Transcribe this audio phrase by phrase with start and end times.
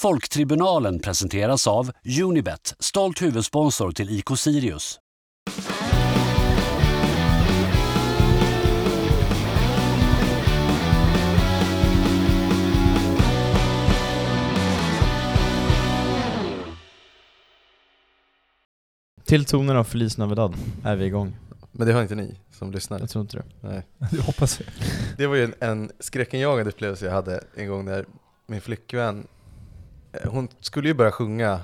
[0.00, 1.90] Folktribunalen presenteras av
[2.22, 5.00] Unibet, stolt huvudsponsor till IK Sirius.
[19.24, 20.54] Till tonen av Feliz Navidad
[20.84, 21.36] är vi igång.
[21.72, 23.00] Men det har inte ni som lyssnar?
[23.00, 23.44] Jag tror inte det.
[23.60, 23.86] Nej.
[24.10, 24.68] Det hoppas jag.
[25.16, 28.06] Det var ju en, en skräckenjagande upplevelse jag hade en gång när
[28.46, 29.26] min flickvän,
[30.24, 31.60] hon skulle ju börja sjunga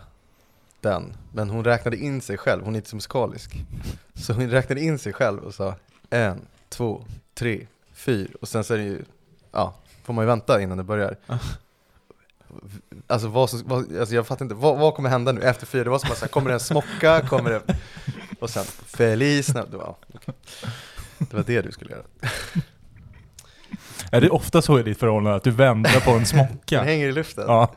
[0.80, 3.50] den, men hon räknade in sig själv, hon är inte så musikalisk.
[4.14, 5.74] Så hon räknade in sig själv och sa
[6.10, 7.04] en, två,
[7.34, 9.02] tre, fyra och sen så är det ju,
[9.52, 9.74] ja,
[10.04, 11.16] får man ju vänta innan det börjar.
[13.06, 15.84] Alltså, vad, som- vad, alltså jag fattar inte, vad, vad kommer hända nu efter fyra?
[15.84, 17.20] Det var som att kommer det en smocka?
[17.28, 17.62] Kommer det...
[18.40, 20.34] Och sen, Feliz det var, okej.
[21.18, 22.02] det var det du skulle göra.
[24.10, 26.82] Är det ofta så i ditt förhållande att du väntar på en Den smocka?
[26.82, 27.44] hänger i luften.
[27.46, 27.74] Ja.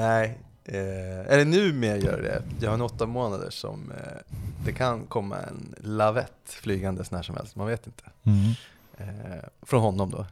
[0.00, 2.42] Nej, eh, eller nu mer gör det.
[2.60, 3.96] Jag har en åtta månader som eh,
[4.64, 8.02] det kan komma en lavett flygandes när som helst, man vet inte.
[8.24, 8.50] Mm.
[8.98, 10.26] Eh, från honom då,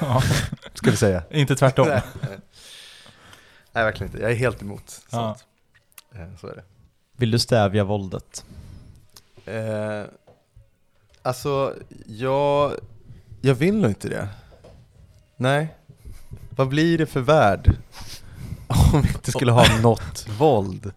[0.00, 0.22] ja.
[0.74, 1.22] ska vi säga.
[1.30, 1.88] Inte tvärtom.
[1.88, 2.38] Nej, nej.
[3.72, 4.22] nej, verkligen inte.
[4.22, 5.36] Jag är helt emot Ja.
[5.36, 5.46] sånt.
[6.22, 6.64] Eh, så är det.
[7.16, 8.44] Vill du stävja våldet?
[9.44, 10.02] Eh,
[11.22, 11.74] alltså,
[12.06, 12.72] jag,
[13.40, 14.28] jag vill nog inte det.
[15.36, 15.74] Nej.
[16.56, 17.76] Vad blir det för värld
[18.92, 20.92] om vi inte skulle ha något våld?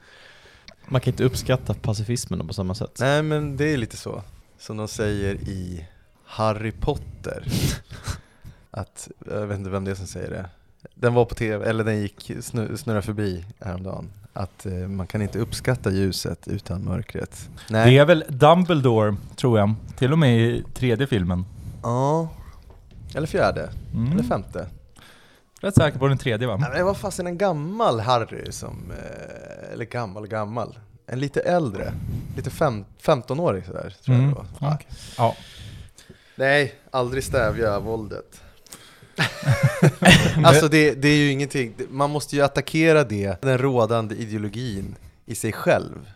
[0.87, 2.97] Man kan inte uppskatta pacifismen på samma sätt.
[2.99, 4.23] Nej men det är lite så,
[4.59, 5.85] som de säger i
[6.25, 7.47] Harry Potter.
[8.71, 10.49] Att, jag vet inte vem det är som säger det.
[10.95, 14.09] Den var på tv, eller den gick snu, snurra förbi häromdagen.
[14.33, 17.49] Att eh, man kan inte uppskatta ljuset utan mörkret.
[17.69, 17.89] Nej.
[17.91, 19.75] Det är väl Dumbledore, tror jag.
[19.97, 21.45] Till och med i tredje filmen.
[21.83, 22.29] Ja.
[23.15, 24.11] Eller fjärde, Mm.
[24.11, 24.67] eller femte.
[25.61, 26.57] Rätt säker på den tredje va?
[26.57, 31.39] Nej, men det var fasen en gammal Harry som, eh, eller gammal gammal, en lite
[31.41, 31.93] äldre,
[32.35, 34.29] lite fem, 15-årig sådär tror jag Mm.
[34.29, 34.45] det var.
[34.59, 34.75] Ja.
[34.75, 34.87] okej.
[35.17, 35.35] Ja.
[36.35, 38.41] Nej, aldrig stävja våldet.
[40.43, 44.95] alltså det, det är ju ingenting, man måste ju attackera det, den rådande ideologin
[45.25, 46.09] i sig själv.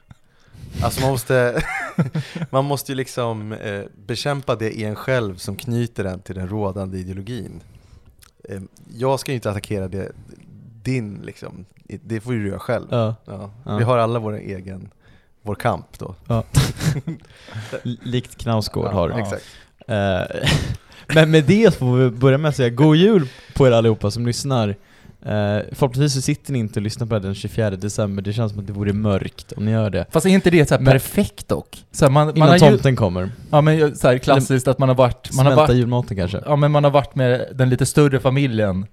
[0.84, 1.64] Alltså man måste,
[2.50, 6.50] man måste ju liksom eh, bekämpa det i en själv som knyter den till den
[6.50, 7.62] rådande ideologin.
[8.50, 8.62] Eh,
[8.98, 10.12] jag ska ju inte attackera det,
[10.84, 11.66] din liksom,
[12.04, 12.88] det får ju du göra själv.
[12.92, 13.16] Ja.
[13.26, 13.52] Ja.
[13.66, 13.78] Ja.
[13.78, 14.90] Vi har alla vår egen,
[15.42, 16.16] vår kamp då.
[17.84, 19.10] L- Likt Knausgård Ja, har.
[19.10, 19.46] Exakt.
[19.88, 20.48] Eh,
[21.16, 24.26] Men med det får vi börja med att säga god jul på er allihopa som
[24.26, 24.76] lyssnar.
[25.26, 25.32] Uh,
[25.72, 28.62] förhoppningsvis så sitter ni inte och lyssnar på det den 24 december, det känns som
[28.62, 30.06] att det vore mörkt om ni gör det.
[30.12, 31.84] Fast är inte det så här Men- perfekt dock?
[31.92, 33.30] Så man, man Innan har ju, tomten kommer.
[33.52, 36.18] ja men ju så här, klassiskt att man har varit, man har Smälta varit, julmaten
[36.18, 36.42] kanske.
[36.46, 38.86] ja men man har varit med den lite större familjen.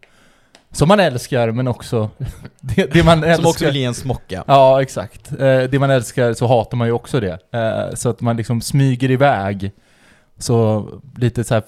[0.70, 2.10] Som man älskar men också
[2.60, 3.36] det, det man älskar.
[3.36, 4.44] Som också vill ge en smocka.
[4.46, 5.32] Ja, exakt.
[5.32, 5.38] Eh,
[5.70, 7.38] det man älskar så hatar man ju också det.
[7.52, 9.72] Eh, så att man liksom smyger iväg.
[10.38, 11.62] Så lite så här,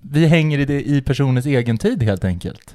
[0.00, 2.74] vi hänger i, det, i personens egen tid helt enkelt.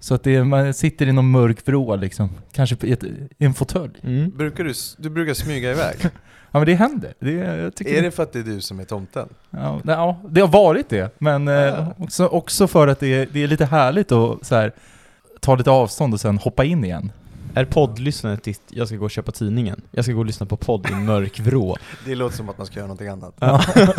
[0.00, 2.30] Så att det, är- man sitter i någon mörk vrå liksom.
[2.52, 3.92] Kanske i, ett, i en fåtölj.
[4.02, 4.30] Mm.
[4.36, 5.96] Brukar du, du brukar smyga iväg?
[6.50, 7.14] Ja men det händer.
[7.20, 9.28] Det, jag tycker Är det för att det är du som är tomten?
[9.50, 11.14] Ja, nej, ja, det har varit det.
[11.18, 11.94] Men eh, Ja.
[11.98, 14.72] också, också för att det är, det är lite härligt att så här,
[15.40, 17.12] ta lite avstånd och sen hoppa in igen.
[17.54, 19.80] Är poddlyssnandet ditt, jag ska gå och köpa tidningen?
[19.90, 21.76] Jag ska gå och lyssna på podd i mörk vrå.
[22.04, 23.34] Det låter som att man ska göra någonting annat.
[23.40, 23.62] Ja.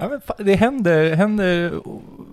[0.00, 1.72] ja, det händer, händer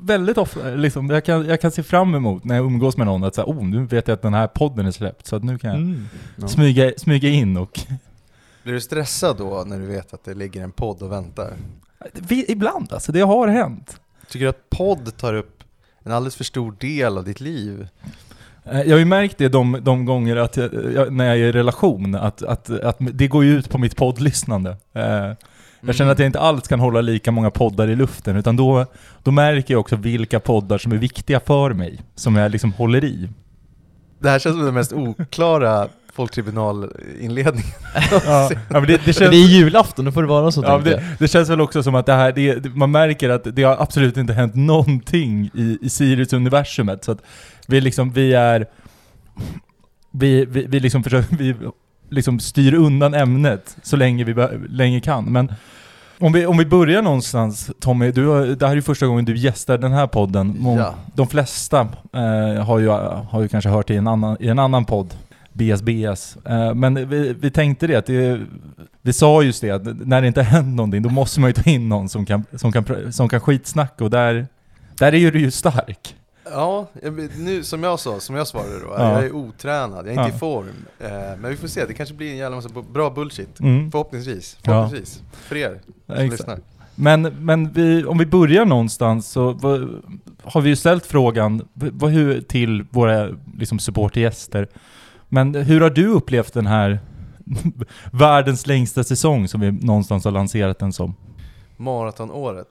[0.01, 0.69] väldigt ofta.
[0.69, 3.45] Liksom, jag, kan, jag kan se fram emot när jag umgås med någon att säga,
[3.45, 5.79] oh, nu vet jag att den här podden är släppt, så att nu kan jag
[5.79, 6.05] Mm.
[6.35, 6.47] Ja.
[6.47, 7.79] smyga, smyga in och...
[8.63, 11.53] Blir du stressad då när du vet att det ligger en podd och väntar?
[12.13, 13.99] Vi, ibland alltså, det har hänt.
[14.29, 15.63] Tycker du att podd tar upp
[16.03, 17.87] en alldeles för stor del av ditt liv?
[18.63, 21.43] Eh, Jag har ju märkt det de, de gånger att jag, jag, när jag är
[21.43, 24.75] i relation, att, att, att det går ju ut på mitt poddlyssnande.
[25.81, 28.85] Jag känner att jag inte alls kan hålla lika många poddar i luften, utan då,
[29.23, 33.03] då märker jag också vilka poddar som är viktiga för mig, som jag liksom håller
[33.03, 33.29] i.
[34.19, 37.71] Det här känns som den mest oklara folktribunalinledningen.
[38.11, 40.77] Ja, ja, men det, det, känns, det är julafton, då får det vara så ja,
[40.77, 43.77] det, det känns väl också som att det här, det, man märker att det har
[43.79, 47.21] absolut inte hänt någonting i, i Sirius-universumet, så att
[47.67, 48.65] vi liksom, vi är...
[50.11, 51.55] Vi, vi, vi liksom försöker, vi
[52.09, 54.35] liksom styr undan ämnet så länge vi
[54.69, 55.51] länge kan, men
[56.19, 59.25] om vi, om vi börjar någonstans Tommy, du, har- det här är ju första gången
[59.25, 60.55] du gästar den här podden.
[60.59, 60.93] Må- Ja.
[61.15, 61.79] De flesta
[62.13, 62.87] eh, har, ju,
[63.29, 65.13] har ju kanske hört i en annan, i en annan podd,
[65.53, 66.37] BSBS.
[66.45, 68.39] Eh, men vi, vi tänkte det, att det,
[69.01, 71.69] vi sa just det, att när det inte händer någonting, då måste man ju ta
[71.69, 74.47] in någon som kan, som kan, som kan skitsnacka och där,
[74.99, 76.15] där är ju du ju stark.
[76.51, 76.87] Ja,
[77.37, 79.11] nu, som jag sa, som jag svarade då, Ja.
[79.13, 80.35] jag är otränad, jag är inte Ja.
[80.35, 80.67] i form.
[80.99, 81.09] Eh,
[81.39, 83.59] men vi får se, det kanske blir en jävla massa bra bullshit.
[83.59, 83.91] Mm.
[83.91, 84.63] Förhoppningsvis, Ja.
[84.71, 85.21] förhoppningsvis.
[85.31, 86.31] För er som Exakt.
[86.31, 86.59] lyssnar.
[86.95, 90.01] Men, men vi, om vi börjar någonstans så vad,
[90.43, 94.67] har vi ju ställt frågan vad, hur, till våra liksom, supportergäster.
[95.29, 96.99] Men hur har du upplevt den här
[98.11, 101.15] världens längsta säsong som vi någonstans har lanserat den som?
[101.77, 102.67] Maratonåret.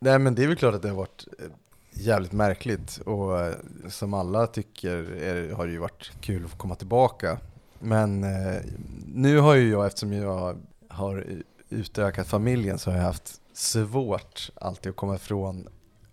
[0.00, 1.44] Nej men det är väl klart att det har varit eh,
[1.98, 3.54] jävligt märkligt och eh,
[3.88, 7.38] som alla tycker är, har det ju varit kul att få komma tillbaka.
[7.78, 8.60] Men eh,
[9.06, 10.58] nu har ju jag, eftersom jag
[10.88, 15.68] har utökat familjen så har jag haft svårt alltid att komma ifrån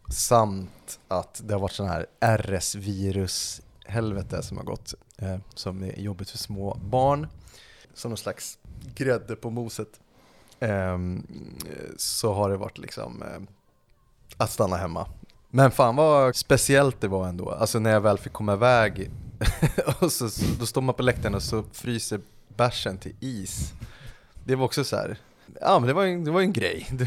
[0.09, 5.99] samt att det har varit sån här RS-virus helvete som har gått eh, som är
[5.99, 7.27] jobbigt för små barn.
[7.93, 8.57] Som någon slags
[8.95, 9.99] grädde på moset.
[10.59, 11.27] Ehm,
[11.97, 13.41] så har det varit liksom eh,
[14.37, 15.07] att stanna hemma.
[15.49, 17.51] Men fan vad speciellt det var ändå.
[17.51, 19.11] Alltså när jag väl fick komma iväg
[19.99, 22.19] och så, då står man på läktaren och så fryser
[22.55, 23.73] bärsen till is.
[24.45, 25.17] Det var också så här.
[25.61, 26.87] ja men det var ju det var en grej.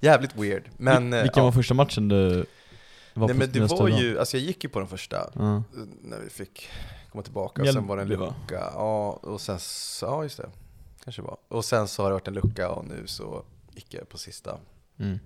[0.00, 0.70] Jävligt weird.
[0.76, 1.44] Men, eh, Vilken ja.
[1.44, 2.46] var första matchen du
[3.14, 4.00] var Nej på men det var dag?
[4.00, 5.62] ju, alltså jag gick ju på den första Ja.
[6.02, 6.68] när vi fick
[7.12, 9.58] komma tillbaka, Mjällby, sen var det en lucka, ja och sen,
[10.02, 10.48] ja just det,
[11.04, 11.36] kanske var.
[11.48, 13.42] Och sen så har det varit en lucka och nu så
[13.74, 14.58] gick jag på sista
[14.98, 15.18] Mm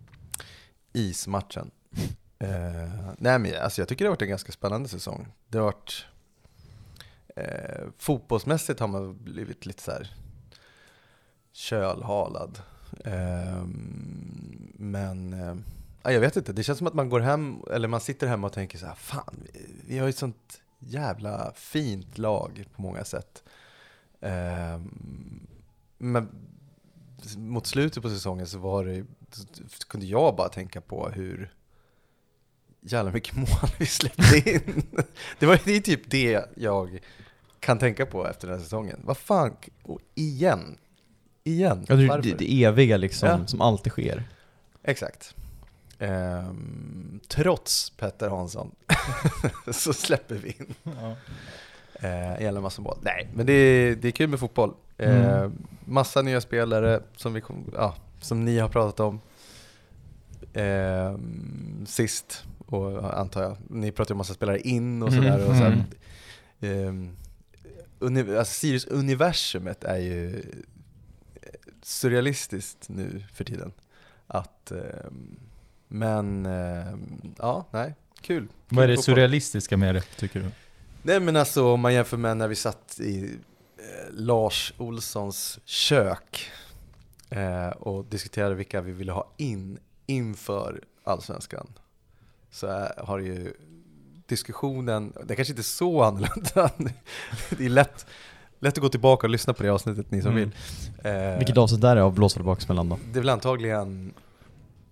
[0.97, 1.71] ismatchen.
[2.39, 5.29] Eh, nej men alltså jag tycker det har varit en ganska spännande säsong.
[5.49, 6.05] Det har varit,
[7.37, 10.15] eh, fotbollsmässigt har man blivit lite så här
[11.53, 12.59] kölhalad.
[13.05, 13.65] Eh,
[14.75, 18.27] men eh, jag vet inte, det känns som att man går hem, eller man sitter
[18.27, 22.65] hemma och tänker så här, fan, vi, vi har ju ett sånt jävla fint lag
[22.75, 23.43] på många sätt.
[24.21, 24.81] Eh,
[25.99, 26.29] men
[27.37, 29.05] mot slutet på säsongen så var det,
[29.69, 31.53] så kunde jag bara tänka på hur
[32.81, 34.83] jävla mycket mål vi släppte in.
[35.39, 36.99] Det, var, det är typ det jag
[37.61, 39.01] kan tänka på efter den här säsongen.
[39.05, 40.79] Vad fan, och igen.
[41.45, 41.87] Igen.
[41.89, 43.47] Ja, det, det, det eviga liksom, Ja.
[43.47, 44.25] som alltid sker.
[44.83, 45.35] Exakt.
[45.99, 48.71] Ehm, trots Petter Hansson
[49.73, 50.75] så släpper vi in
[52.01, 52.99] eh, jävla massa mål.
[53.03, 54.75] Nej, men det är, det är kul med fotboll.
[54.99, 55.53] Eh, Mm.
[55.85, 59.21] Massa nya spelare som, vi kom, ja, som ni har pratat om
[60.53, 63.57] ehm, sist, och antar jag.
[63.71, 65.49] Ni pratar ju om massa spelare in och Mm, sådär.
[65.51, 65.85] Och sen,
[66.61, 66.89] mm.
[66.89, 67.17] ehm,
[67.99, 70.43] uni, alltså Sirius-universumet är ju
[71.83, 73.73] surrealistiskt nu för tiden.
[74.27, 75.37] Att, ehm,
[75.89, 78.49] men ehm, ja, nej, kul.
[78.69, 80.47] Vad är det surrealistiska med det, tycker du?
[81.07, 83.39] Nej men alltså om man jämför med när vi satt i
[83.79, 86.51] eh, Lars Olssons kök
[87.31, 91.67] eh, och diskuterade vilka vi ville ha in inför Allsvenskan.
[92.51, 93.53] Så eh, har ju
[94.27, 96.71] diskussionen, det kanske inte är så annorlunda.
[97.59, 98.07] det är lätt,
[98.61, 100.43] lätt att gå tillbaka och lyssna på det avsnittet ni som Mm.
[100.43, 100.53] vill.
[101.13, 102.99] Eh, Vilket avsnitt där är av blåsare baksmällan då?
[103.13, 104.15] det är väl antagligen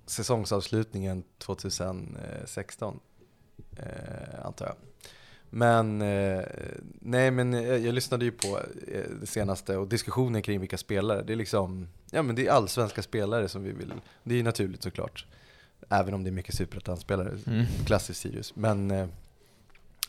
[0.06, 3.00] säsongsavslutningen 2016,
[3.76, 4.75] eh, antar jag.
[5.56, 6.45] Men, eh,
[7.01, 11.23] nej men jag, jag lyssnade ju på eh, det senaste och diskussionen kring vilka spelare,
[11.23, 13.93] det är liksom, ja men det är allsvenska spelare som vi vill,
[14.25, 15.27] det är ju naturligt såklart.
[15.89, 17.65] Även om det är mycket superettan-spelare, Mm.
[17.87, 18.56] klassiskt Sirius.
[18.56, 19.06] Men, eh,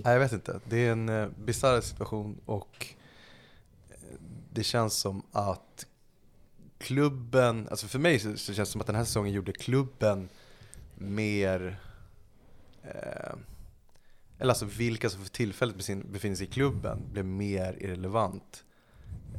[0.03, 2.87] jag vet inte, det är en eh, bisarr situation och
[3.89, 3.95] eh,
[4.53, 5.85] det känns som att
[6.77, 10.29] klubben, alltså för mig så, så känns det som att den här säsongen gjorde klubben
[10.95, 11.79] mer
[12.83, 13.35] eh,
[14.39, 15.75] eller alltså vilka som för tillfället
[16.11, 18.63] befinner sig i klubben blev mer irrelevant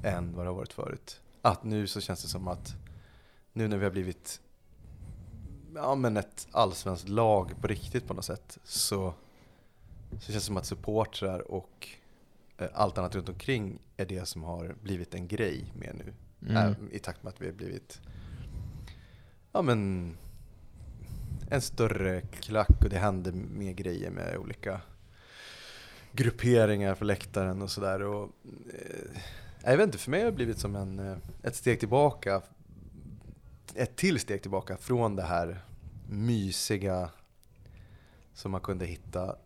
[0.04, 1.20] än vad det har varit förut.
[1.42, 2.74] Att nu så känns det som att
[3.52, 4.40] nu när vi har blivit
[5.74, 9.14] ja, men ett allsvenskt lag på riktigt på något sätt så,
[10.10, 11.88] så känns det som att supportrar och
[12.58, 16.14] eh, allt annat runt omkring är det som har blivit en grej mer nu.
[16.54, 16.74] Mm.
[16.92, 18.00] I takt med att vi har blivit
[19.52, 20.12] ja, men,
[21.50, 24.80] en större klack och det hände mer grejer med olika
[26.12, 28.02] grupperingar på läktaren och sådär.
[28.02, 28.30] och,
[29.64, 32.42] Eh, jag vet inte, för mig har det blivit som en, eh, ett steg tillbaka,
[33.74, 35.64] ett till steg tillbaka från det här
[36.08, 37.10] mysiga
[38.34, 39.36] som man kunde hitta eh,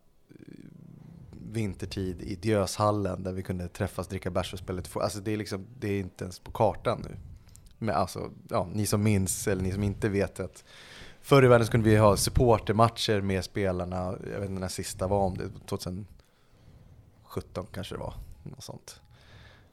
[1.53, 5.03] vintertid i Diöshallen där vi kunde träffas, dricka bärs och spela lite fotboll.
[5.03, 7.17] Alltså det är, liksom, det är inte ens på kartan nu.
[7.79, 10.65] Men alltså, ja, ni som minns eller ni som inte vet att
[11.23, 13.97] förr i världen så kunde vi ha supportermatcher med spelarna.
[14.33, 16.07] Jag vet inte när sista var, om det 2017
[17.73, 18.15] kanske det var.
[18.43, 19.01] Något sånt.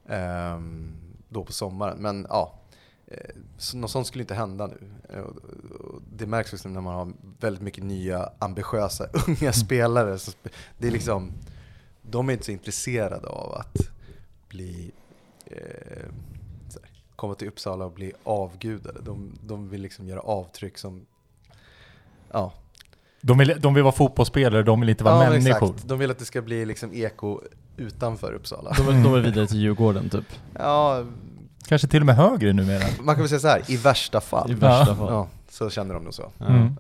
[0.08, 0.96] Ehm,
[1.30, 1.98] då på sommaren.
[1.98, 2.60] Men ja,
[3.08, 4.92] eh, så, något sånt skulle inte hända nu.
[5.10, 5.26] Eh,
[6.12, 10.20] det märks liksom när man har väldigt mycket nya ambitiösa unga spelare.
[10.20, 10.32] Så
[10.78, 11.34] det är liksom,
[12.02, 13.78] de är inte så intresserade av att
[14.50, 14.92] bli
[15.46, 16.10] eh,
[17.16, 19.02] komma till Uppsala och bli avgudade.
[19.02, 21.06] De, de vill liksom göra avtryck som
[22.32, 22.54] Ja,
[23.22, 25.70] De vill, de vill vara fotbollsspelare, de vill inte vara ja, människor.
[25.70, 25.88] Exakt.
[25.88, 27.42] De vill att det ska bli liksom eko
[27.78, 28.72] utanför Uppsala.
[28.78, 30.26] De, är- de är vidare till Djurgården typ,
[30.60, 31.04] Ja,
[31.68, 32.84] Kanske till och med högre numera.
[33.02, 34.52] man kan väl säga så här, i värsta fall.
[34.52, 34.96] i värsta Ja.
[34.96, 35.08] fall.
[35.14, 36.32] Ja, så känner de nog så.
[36.38, 36.46] Ja.
[36.46, 36.76] Mm.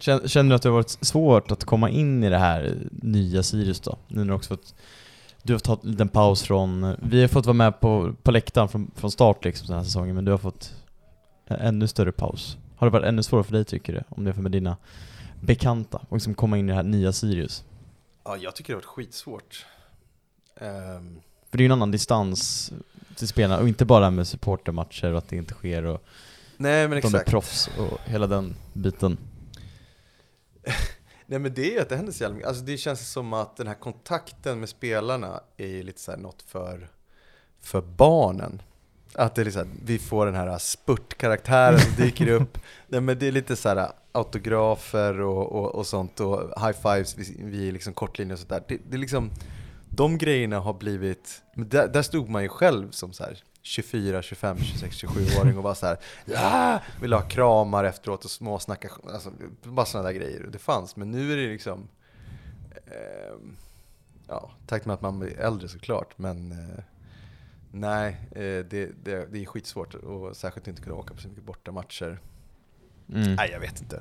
[0.00, 3.42] Känner, känner du att det har varit svårt att komma in i det här nya
[3.42, 3.96] Sirius då?
[4.08, 4.74] Nu när du också fått,
[5.42, 8.68] du har tagit en liten paus från, vi har fått vara med på, på läktaren
[8.68, 10.72] från, från start liksom den här säsongen, men du har fått
[11.46, 12.56] en ännu större paus.
[12.84, 14.02] Har det varit ännu svårare för dig tycker du?
[14.08, 14.76] Om det är för med dina
[15.40, 17.64] bekanta, och liksom komma in i det här nya Sirius?
[18.24, 19.66] Ja, jag tycker det har varit skitsvårt.
[20.56, 22.72] Ehm, För det är ju en annan distans
[23.16, 26.02] till spelarna, och inte bara med supportermatcher och att det inte sker och
[26.56, 27.30] nej men de är exakt.
[27.30, 29.18] proffs och hela den biten.
[31.26, 32.48] Nej men det är ju att det händer så jävla mycket.
[32.48, 36.42] Alltså det känns som att den här kontakten med spelarna är ju lite så något
[36.42, 36.88] för,
[37.60, 38.62] för barnen.
[39.14, 42.58] Att det är liksom, vi får den här spurtkaraktären som dyker upp.
[42.88, 47.16] Nej men det är lite så här autografer och, och, och sånt och high fives
[47.38, 48.62] vid, liksom kortlinjer och sånt där.
[48.68, 49.30] Det, det är liksom,
[49.88, 54.58] de grejerna har blivit, där, där stod man ju själv som så här 24, 25,
[54.58, 59.30] 26, 27-åring och bara så här, ja, ville ha kramar efteråt och småsnacka, alltså,
[59.62, 60.48] bara sådana där grejer.
[60.52, 61.88] Det fanns, men nu är det liksom,
[62.86, 63.34] eh,
[64.28, 66.84] ja, tack med att man blir äldre såklart, men eh,
[67.74, 71.44] nej, eh, det, det, det är skitsvårt och särskilt inte kunna åka på så mycket
[71.44, 72.18] bortamatcher.
[73.12, 73.34] Mm.
[73.34, 73.96] Nej, jag vet inte.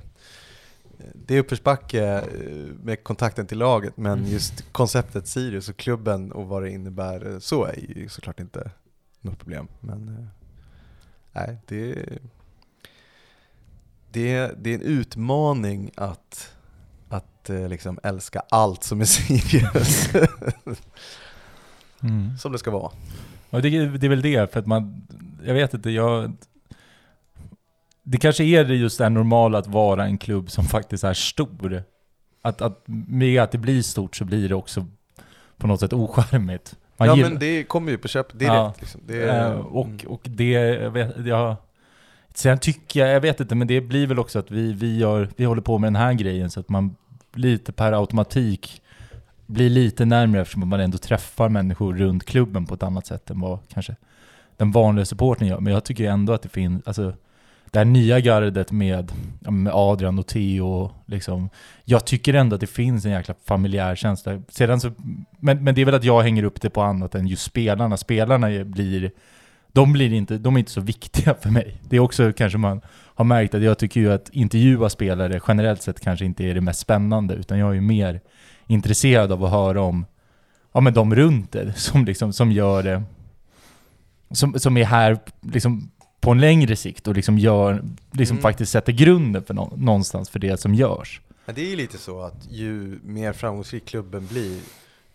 [0.99, 4.31] Eh, Det är uppförsbacke eh, med kontakten till laget, men Mm.
[4.31, 8.71] just konceptet Sirius och klubben och vad det innebär, så är ju såklart inte
[9.21, 9.67] något problem.
[9.79, 10.29] Men
[11.31, 12.05] nej, det,
[14.11, 16.55] det, det är en utmaning att,
[17.09, 20.09] att liksom älska allt som är Sirius,
[22.03, 22.37] Mm.
[22.37, 22.91] som det ska vara.
[23.53, 25.07] Och det, det är väl det, för att man,
[25.45, 26.33] jag vet inte, jag...
[28.03, 31.13] Det kanske är det just det här normala att vara en klubb som faktiskt är
[31.13, 31.83] stor.
[32.41, 34.85] Att, att med att det blir stort så blir det också
[35.57, 36.75] på något sätt ocharmigt.
[36.97, 38.53] Man ja gillar- men det kommer ju på köpet direkt.
[38.53, 38.73] Ja.
[38.79, 39.01] Liksom.
[39.07, 41.55] Det är, Eh, och, och det, jag vet, jag,
[42.33, 45.29] sen tycker jag, jag vet inte, men det blir väl också att vi, vi, gör,
[45.35, 46.95] vi håller på med den här grejen så att man
[47.33, 48.81] lite per automatik
[49.45, 53.39] blir lite närmare eftersom man ändå träffar människor runt klubben på ett annat sätt än
[53.39, 53.95] vad kanske
[54.57, 55.59] den vanliga supporten gör.
[55.59, 57.13] Men jag tycker ändå att det finns, alltså
[57.71, 61.49] det här nya gardet med, med Adrian och Theo, liksom,
[61.83, 64.41] jag tycker ändå att det finns en jäkla familjär känsla.
[64.49, 64.91] Sedan så,
[65.39, 67.97] men, men det är väl att jag hänger upp det på annat än just spelarna.
[67.97, 69.11] Spelarna blir,
[69.71, 71.77] de blir inte, de är inte så viktiga för mig.
[71.89, 72.81] Det är också kanske man
[73.15, 76.61] har märkt att jag tycker ju att intervjua spelare generellt sett kanske inte är det
[76.61, 78.21] mest spännande, utan jag är ju mer
[78.67, 80.05] intresserad av att höra om
[80.71, 83.03] ja, men de runt det, som, liksom, som gör det,
[84.31, 85.91] som, som är här liksom,
[86.21, 88.41] på en längre sikt och liksom, gör, liksom Mm.
[88.41, 91.21] faktiskt sätter grunden för nå- någonstans för det som görs.
[91.45, 94.59] Men det är ju lite så att ju mer framgångsrik klubben blir,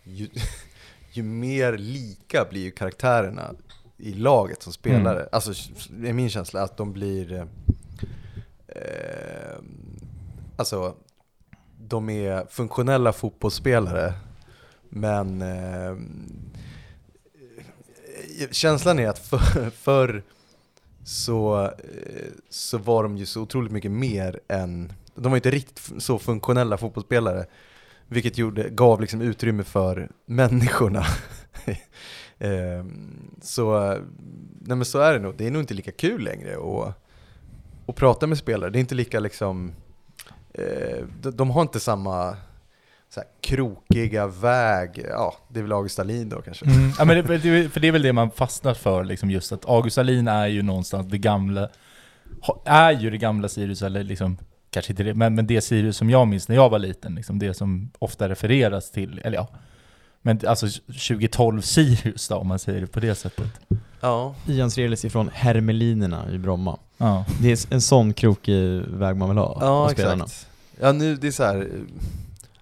[0.03, 0.27] ju,
[1.11, 3.51] ju mer lika blir ju karaktärerna
[3.97, 5.19] i laget som spelare.
[5.19, 5.29] Mm.
[5.31, 5.53] Alltså,
[5.89, 7.47] det är min känsla att de blir...
[8.67, 9.57] Eh,
[10.55, 10.95] alltså,
[11.87, 14.13] de är funktionella fotbollsspelare,
[14.89, 15.95] men eh,
[18.51, 20.23] känslan är att för, förr
[21.03, 21.71] så, eh,
[22.49, 26.77] så var de ju så otroligt mycket mer än, de var inte riktigt så funktionella
[26.77, 27.45] fotbollsspelare,
[28.07, 31.05] vilket gjorde, gav liksom utrymme för människorna.
[32.41, 33.93] Ehm, så,
[34.59, 36.93] nej men så är det nog, det är nog inte lika kul längre att,
[37.87, 39.73] att prata med spelare, det är inte lika liksom, eh,
[41.21, 42.37] de, de har inte samma
[43.09, 46.65] så här, krokiga väg, ja det är väl August Dahlin då kanske.
[46.65, 46.91] Mm.
[46.99, 49.69] Ja, men det, det, för det är väl det man fastnar för, liksom just att
[49.69, 51.69] August Alin är ju någonstans det gamla,
[52.65, 54.37] är ju det gamla Sirius, eller liksom,
[54.69, 57.39] kanske inte det, men, men det Sirius som jag minns när jag var liten, liksom
[57.39, 59.47] det som ofta refereras till, eller ja,
[60.21, 63.51] men alltså 2012 Sirius då, om man säger det på det sättet.
[64.01, 66.77] Ja, Ian Srelis ifrån Hermelinerna i Bromma.
[66.97, 67.25] Ja.
[67.41, 70.48] Det är en sån krokig väg man vill ha Ja, exakt.
[70.81, 71.81] Ja, nu, det är så här, eh,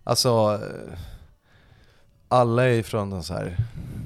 [0.03, 0.29] alltså,
[0.63, 0.99] eh,
[2.27, 3.57] alla är från någon så här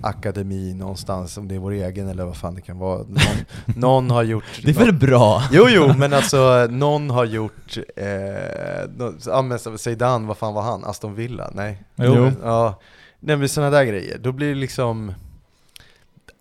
[0.03, 2.97] akademi någonstans, om det är vår egen eller vad fan det kan vara.
[2.97, 3.17] Någon,
[3.75, 4.43] någon har gjort...
[4.63, 5.43] Det är väl bra?
[5.51, 10.61] Jo, jo, men alltså någon har gjort, eh, nå- ja men Zeidan, vad fan var
[10.61, 10.83] han?
[10.85, 11.51] Aston Villa?
[11.53, 11.83] Nej.
[11.95, 12.31] Jo.
[12.43, 12.79] Ja,
[13.19, 14.17] nej men sådana där grejer.
[14.17, 15.13] Då blir det liksom,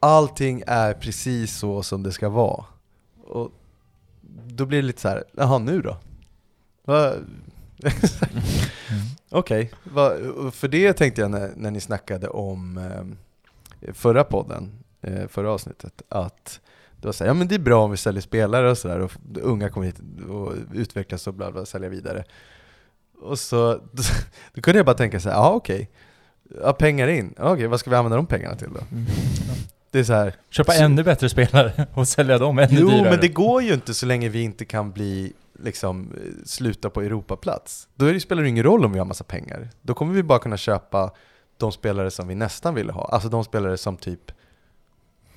[0.00, 2.64] allting är precis så som det ska vara.
[3.26, 3.50] och
[4.46, 5.96] då blir det lite så här, jaha nu då?
[9.30, 14.72] Okej, va- för det tänkte jag när, när ni snackade om eh, förra podden,
[15.02, 16.60] eh, förra avsnittet, att
[16.96, 19.00] det var så här, ja men det är bra om vi säljer spelare och sådär
[19.00, 22.24] och unga kommer hit och utvecklas och bla bla, sälja vidare.
[23.22, 24.02] Och så, då,
[24.54, 25.90] då kunde jag bara tänka så här, ja okej,
[26.62, 28.80] ja, pengar in, okej vad ska vi använda de pengarna till då?
[28.92, 29.06] Mm.
[29.90, 33.10] Det är så här, Köpa Så- ännu bättre spelare och sälja dem ännu Jo, dyrare.
[33.10, 37.00] men det går ju inte så länge vi inte kan bli, liksom, eh, sluta på
[37.02, 37.88] Europaplats.
[37.94, 39.68] Då är det, spelar det ingen roll om vi har massa pengar.
[39.82, 41.10] Då kommer vi bara kunna köpa
[41.56, 43.04] de spelare som vi nästan ville ha.
[43.12, 44.32] Alltså de spelare som typ,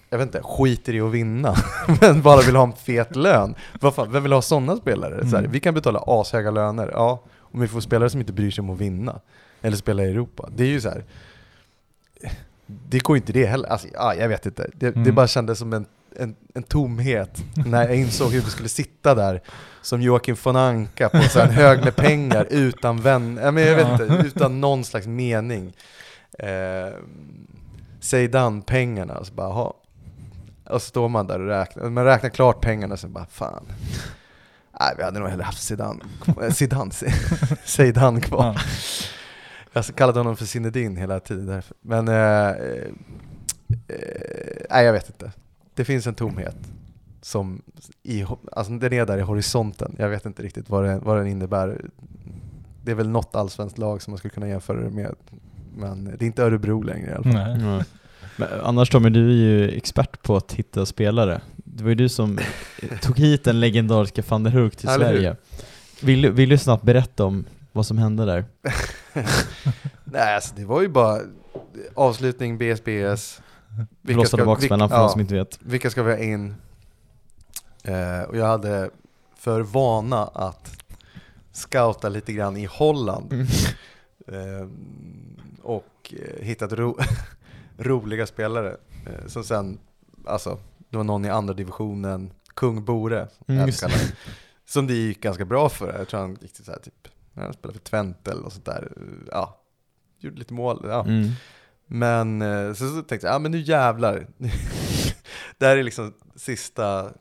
[0.10, 1.56] jag vet inte, skiter i att vinna,
[2.01, 3.56] men bara vill ha en fet lön.
[3.82, 5.22] Vad fan, vem vill ha sådana spelare?
[5.22, 5.51] Så här, Mm.
[5.51, 8.70] vi kan betala ashöga löner, ja, om vi får spelare som inte bryr sig om
[8.70, 9.20] att vinna.
[9.62, 10.50] Eller spela i Europa.
[10.56, 11.03] Det är ju så här.
[12.68, 13.70] Det går inte det heller.
[13.70, 14.70] Alltså, ja, jag vet inte.
[14.74, 15.15] Det, det Mm.
[15.15, 15.86] bara kändes som en,
[16.20, 19.41] en, en tomhet när jag insåg hur vi skulle sitta där
[19.82, 23.75] som Joakim von Anka på så en hög med pengar utan vän, ja, men jag
[23.75, 25.74] vet inte, utan någon slags mening.
[26.39, 26.93] Eh,
[28.00, 29.74] Zeidan-pengarna, och så bara, ha.
[30.70, 33.65] Och så står man där och räknar, man räknar klart pengarna och så bara, fan.
[34.79, 36.03] Nej, vi hade nog hellre haft Zidane,
[36.41, 36.91] eh, Zidane,
[37.65, 38.46] Zeidan kvar.
[38.46, 38.62] Ja.
[39.74, 41.75] Jag kallade honom för Zinedine hela tiden därför.
[41.82, 42.88] Men, eh, eh,
[43.88, 45.32] eh, nej jag vet inte.
[45.75, 46.56] Det finns en tomhet
[47.22, 47.62] som
[48.03, 49.96] i, alltså den är där i horisonten.
[50.00, 51.82] Jag vet inte riktigt vad den, vad den innebär.
[52.84, 55.15] Det är väl något allsvenskt lag som man skulle kunna jämföra det med.
[55.77, 57.34] Men det är inte Örebro längre i alla fall.
[57.34, 57.62] Nej.
[57.77, 57.84] Ja.
[58.38, 61.42] Men annars Tommy, du är ju expert på att hitta spelare.
[61.56, 62.39] Det var ju du som
[63.01, 64.98] tog hit den legendariska van der Hurk till hur?
[64.98, 65.36] Sverige.
[66.01, 68.46] Vill, du- vill du snabbt berätta om vad som hände där?
[70.06, 71.20] Nej alltså det var ju bara
[71.94, 73.42] avslutning, BSBS.
[74.01, 75.01] Blossade baksmällan för ja.
[75.01, 75.60] de som inte vet.
[75.62, 76.56] vilka ska vi ha in?
[77.84, 78.89] Eh, och jag hade
[79.36, 80.84] för vana att
[81.51, 83.34] scouta lite grann i Holland.
[83.34, 83.48] Mm.
[84.27, 84.68] Eh,
[85.62, 86.98] och eh, hittat ro
[87.77, 88.77] roliga spelare.
[89.06, 89.80] Eh, som sen,
[90.26, 93.71] alltså, det var någon i andra divisionen, Kung Bore, Mm,
[94.65, 95.98] som det gick ganska bra för.
[95.98, 98.65] Jag tror han gick till så här, typ, han spelade för Twente eller något sånt
[98.65, 98.91] där.
[99.32, 99.62] Ja,
[100.19, 100.86] gjorde lite mål.
[100.89, 101.02] Ja.
[101.04, 101.30] Mm.
[101.95, 104.27] Men eh, så, så tänkte jag, ja men nu jävlar.
[105.58, 107.13] det här är liksom sista,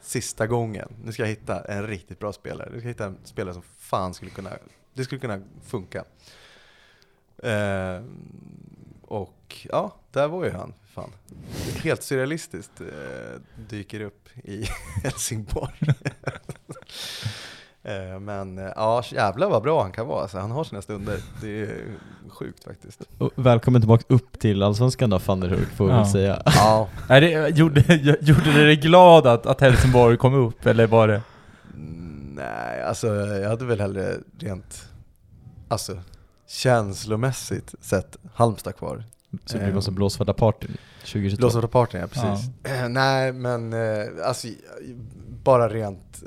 [0.00, 0.88] sista gången.
[1.04, 2.68] Nu ska jag hitta en riktigt bra spelare.
[2.72, 4.50] Nu ska jag hitta en spelare som fan skulle kunna,
[4.94, 6.04] det skulle kunna funka.
[7.42, 8.02] Eh,
[9.02, 10.74] och ja, där var ju han.
[10.94, 11.10] Fan.
[11.82, 12.86] Helt surrealistiskt eh,
[13.68, 14.64] dyker upp i
[15.02, 15.74] Helsingborg.
[17.84, 20.22] Eh, Men eh, ja, jävlar vad bra han kan vara.
[20.22, 21.18] Alltså, han har sina stunder.
[21.40, 21.84] Det är
[22.28, 23.02] sjukt faktiskt.
[23.18, 26.12] Och välkommen tillbaka upp till Allsvenskan då, van der Hurk får vi Ja.
[26.12, 26.42] säga.
[26.44, 27.80] Ja, Nej, det, gjorde,
[28.20, 31.22] gjorde det dig glad att, att Helsingborg kom upp, eller var det?
[31.74, 34.88] Mm, Nej, alltså jag hade väl hellre rent,
[35.68, 35.96] alltså
[36.48, 39.04] känslomässigt sett Halmstad kvar.
[39.44, 41.40] Så det blir massa blåsvärda partyn 2022.
[41.40, 42.50] Blåsvärdarpartyn, ja precis.
[42.88, 44.48] Nej, men eh, alltså
[45.44, 46.22] bara rent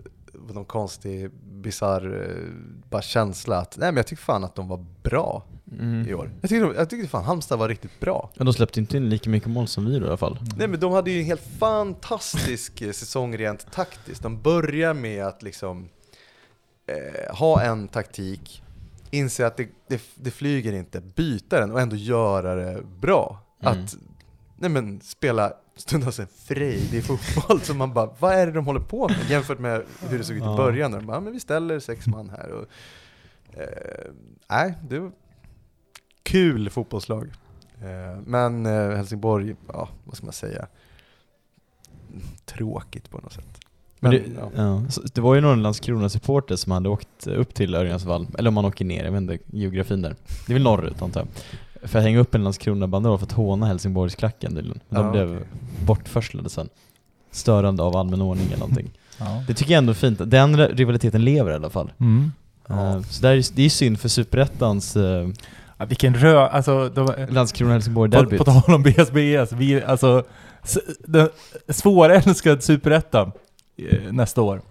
[0.53, 1.29] någon konstig,
[1.65, 6.08] bisarr, eh, bara känsla att, nej men jag tycker fan att de var bra Mm.
[6.10, 6.32] i år.
[6.41, 8.30] Jag tyckte, jag tyckte fan Halmstad var riktigt bra.
[8.34, 10.39] Ja, de släppte inte in lika mycket mål som vi då i alla fall.
[10.58, 14.23] Nej men de hade ju en helt fantastisk eh, säsong rent taktiskt.
[14.23, 15.89] De börjar med att liksom
[16.88, 18.63] eh, ha en taktik,
[19.12, 23.39] inse att det, det, det flyger inte, byta den och ändå göra det bra.
[23.62, 23.73] Mm.
[23.73, 23.95] Att
[24.58, 28.79] nej men, spela stundtals en frejdig fotboll som man bara, vad är det de håller
[28.79, 29.29] på med?
[29.29, 30.57] Jämfört med hur det såg ut i Ja.
[30.57, 30.91] början.
[30.91, 32.49] De bara, "Ja, men vi ställer sex man här.
[32.51, 32.65] Och,
[33.59, 34.11] eh,
[34.49, 35.11] nej, det var
[36.23, 37.27] kul fotbollslag.
[37.81, 40.67] Eh, men eh, Helsingborg, ja vad ska man säga?
[42.45, 43.59] Tråkigt på något sätt.
[43.99, 44.51] Men Men, det, ja.
[44.55, 44.89] ja.
[44.89, 48.65] så det var ju någon Landskrona-supporter som hade åkt upp till Örjansvall, eller om man
[48.65, 50.15] åker ner, jag vet inte geografin där.
[50.47, 51.27] Det är väl norrut antar jag.
[51.87, 54.79] För att hänga upp en Landskrona-banderoll för att håna Helsingborgsklacken tydligen.
[54.89, 55.47] Men de Ja, blev okej.
[55.85, 56.69] bortförslade sen.
[57.31, 58.91] Störande av allmän ordning eller någonting.
[59.19, 59.43] Ja.
[59.47, 60.19] Det tycker jag ändå är fint.
[60.25, 61.91] Den rivaliteten lever i alla fall.
[61.99, 62.31] Mm.
[62.67, 62.95] Ja.
[62.95, 65.29] Eh, Så där är, det är synd för Superettans uh,
[65.77, 66.47] Ja, vilken rö...
[66.47, 68.37] Alltså, de, på, Landskrona-Helsingborg-derbyt.
[68.37, 70.23] på tal om BSBS, vi, alltså,
[71.07, 71.29] den
[71.69, 73.31] svårälskad superetta
[73.77, 74.61] eh, nästa år.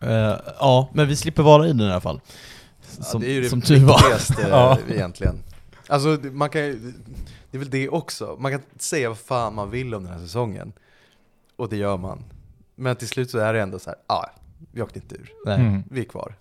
[0.00, 2.20] Eh, ja, men vi slipper vara i den i alla fall.
[2.98, 3.96] Ja, Som, det är ju det som tur var.
[3.98, 4.78] viktigaste Ja.
[4.90, 5.38] egentligen.
[5.92, 6.62] Alltså det- man kan
[7.50, 8.36] det är väl det också.
[8.40, 10.72] Man kan säga vad fan man vill om den här säsongen.
[11.56, 12.24] Och det gör man.
[12.74, 14.30] Men till slut så är det ändå så här, ja, ah,
[14.72, 15.32] vi åkte inte ur.
[15.46, 15.60] Nej.
[15.60, 15.82] Mm.
[15.90, 16.34] Vi är kvar.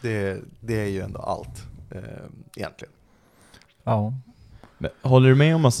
[0.00, 2.00] Det, det är ju ändå allt, eh,
[2.56, 2.92] egentligen.
[3.84, 4.14] Ja.
[4.78, 5.80] Men Håller du med om att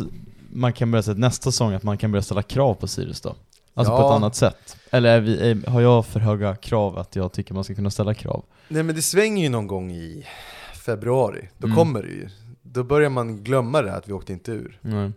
[0.52, 3.34] man kan börja säga nästa säsong att man kan börja ställa krav på Sirius då?
[3.74, 4.08] Alltså på Ja.
[4.10, 4.76] ett annat sätt?
[4.90, 7.90] Eller är vi, är, har jag för höga krav att jag tycker man ska kunna
[7.90, 8.44] ställa krav?
[8.68, 10.26] Nej men det svänger ju någon gång i
[10.74, 11.76] februari, då Mm.
[11.78, 12.28] kommer det ju.
[12.72, 14.78] Då börjar man glömma det här att vi åkte inte ur.
[14.82, 15.12] Nej.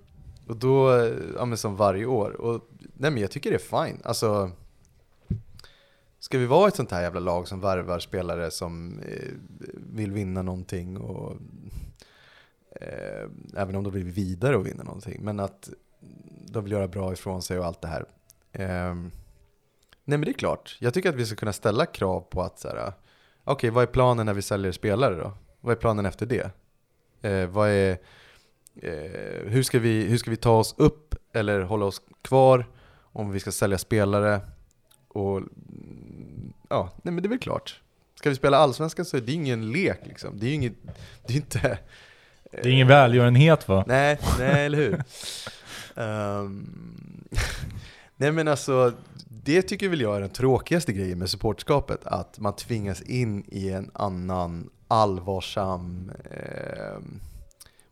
[0.48, 2.42] Och då, ja men som varje år.
[2.42, 4.02] Och, nej men jag tycker det är fine.
[4.04, 4.52] Alltså,
[6.20, 9.34] ska vi vara ett sånt här jävla lag som värvar spelare som eh,
[9.94, 11.38] vill vinna någonting och
[12.82, 15.70] eh, även om de vill vidare och vinna någonting, men att
[16.52, 18.06] de vill göra bra ifrån sig och allt det här.
[18.52, 18.94] Eh,
[20.04, 22.60] nej men det är klart, jag tycker att vi ska kunna ställa krav på att
[22.60, 22.94] så här,
[23.44, 25.32] okej vad är planen när vi säljer spelare då?
[25.62, 26.52] Vad är planen efter det?
[27.22, 27.92] Eh, vad är
[28.82, 32.66] eh, hur, ska vi, hur ska vi ta oss upp eller hålla oss kvar
[33.12, 34.42] om vi ska sälja spelare?
[35.08, 35.42] Och
[36.70, 37.82] ja, nej men det är väl klart.
[38.16, 40.40] Ska vi spela allsvenskan så är det ingen lek liksom.
[40.40, 40.74] Det är ju inget,
[41.28, 41.80] det är inte...
[42.52, 43.84] Det är ingen välgörenhet va?
[43.88, 45.04] Nej, nej eller hur?
[45.96, 47.28] Ehm,
[48.16, 48.94] nej men alltså,
[49.28, 52.06] det tycker väl jag är den tråkigaste grejen med supportskapet.
[52.06, 57.00] Att man tvingas in i en annan allvarsam eh,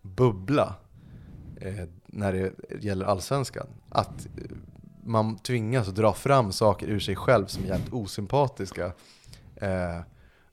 [0.01, 0.75] bubbla
[1.61, 3.67] eh, när det gäller allsvenskan.
[3.89, 4.57] Att eh,
[5.03, 8.85] man tvingas dra fram saker ur sig själv som är jävligt osympatiska.
[9.55, 9.99] Eh,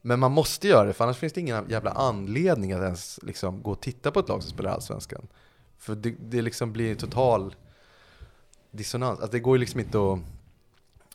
[0.02, 3.62] men man måste göra det, för annars finns det ingen jävla anledning att ens liksom
[3.62, 5.26] gå och titta på ett lag som spelar Allsvenskan.
[5.78, 7.54] För det, det liksom blir total
[8.70, 9.20] dissonans.
[9.20, 10.18] Alltså det går ju liksom inte att,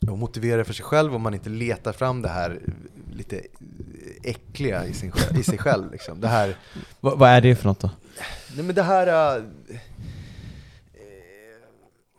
[0.08, 2.60] att motivera det för sig själv om man inte letar fram det här
[3.12, 3.40] lite
[4.22, 5.92] äckliga i, sin, i sig själv.
[5.92, 6.20] Liksom.
[6.20, 6.56] Det här,
[7.00, 7.90] Va, vad är det för något då?
[8.56, 9.42] nej men det här äh,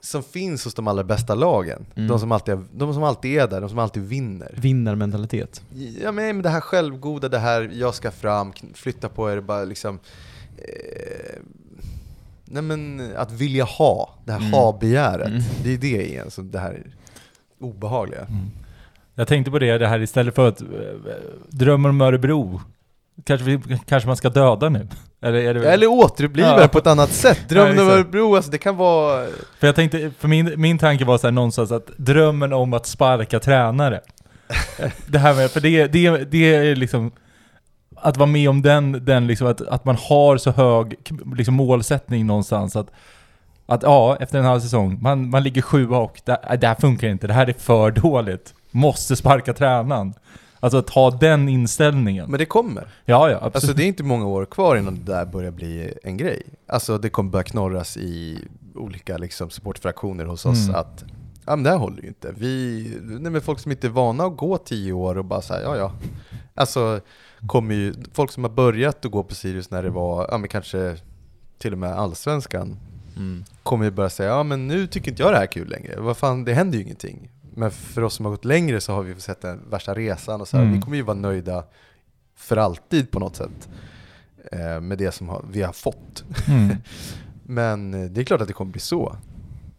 [0.01, 1.85] som finns hos de allra bästa lagen.
[1.95, 2.07] Mm.
[2.07, 4.53] De, som alltid, de som alltid är där, de som alltid vinner.
[4.57, 5.61] Vinnarmentalitet?
[6.01, 9.99] Ja men det här självgoda, det här jag ska fram, flytta på er, bara liksom
[10.57, 11.39] eh,
[12.45, 14.51] Nej men att vilja ha, det här Mm.
[14.53, 15.27] ha-begäret.
[15.27, 15.41] Mm.
[15.63, 16.83] Det är det igen, som det här
[17.61, 18.27] obehagliga.
[19.15, 20.67] Jag tänkte på det, det här istället för att eh,
[21.49, 22.61] drömmer om Örebro.
[23.25, 24.87] Kanske, vi, kanske man ska döda nu?
[25.21, 26.67] Eller, är det, Eller återuppliva Ja.
[26.67, 27.39] på ett annat sätt.
[27.41, 27.89] Ja, Drömmen om.
[27.89, 29.25] Örebro, alltså det kan vara...
[29.59, 32.85] För jag tänkte, för min, min tanke var så här någonstans att drömmen om att
[32.85, 34.01] sparka tränare.
[35.07, 37.11] det här med, för det, det, det är liksom
[37.95, 40.95] att vara med om den, den liksom att, att man har så hög
[41.35, 42.91] liksom målsättning någonstans att
[43.65, 46.75] att ja, efter en halv säsong, man, man ligger sjua och det, äh, det här
[46.75, 48.53] funkar inte, det här är för dåligt.
[48.71, 50.13] Måste sparka tränaren.
[50.59, 52.29] Alltså att ha den inställningen.
[52.31, 52.87] Men det kommer.
[53.05, 53.55] ja, ja, absolut.
[53.55, 56.43] Alltså det är inte många år kvar innan det där börjar bli en grej.
[56.67, 58.39] Alltså det kommer börja knorras i
[58.75, 60.75] olika liksom, supportfraktioner hos oss Mm.
[60.75, 61.03] att
[61.45, 62.33] ja men det här håller ju inte.
[62.37, 65.61] Vi, nej men folk som inte är vana att gå tio år och bara säga
[65.61, 65.91] ja ja.
[66.55, 66.99] Alltså
[67.47, 70.49] kommer ju, folk som har börjat att gå på Sirius när det var, ja men
[70.49, 70.97] kanske
[71.57, 72.77] till och med allsvenskan
[73.15, 73.43] Mm.
[73.63, 75.99] kommer ju börja säga ja men nu tycker inte jag det här är kul längre.
[75.99, 77.29] Vad fan, det händer ju ingenting.
[77.55, 80.47] Men för oss som har gått längre så har vi sett den värsta resan och
[80.47, 80.75] så här, Mm.
[80.75, 81.63] vi kommer ju vara nöjda
[82.35, 83.69] för alltid på något sätt
[84.51, 86.23] eh, med det som har, vi har fått.
[86.47, 86.75] Mm.
[87.43, 89.15] Men eh, det är klart att det kommer bli så.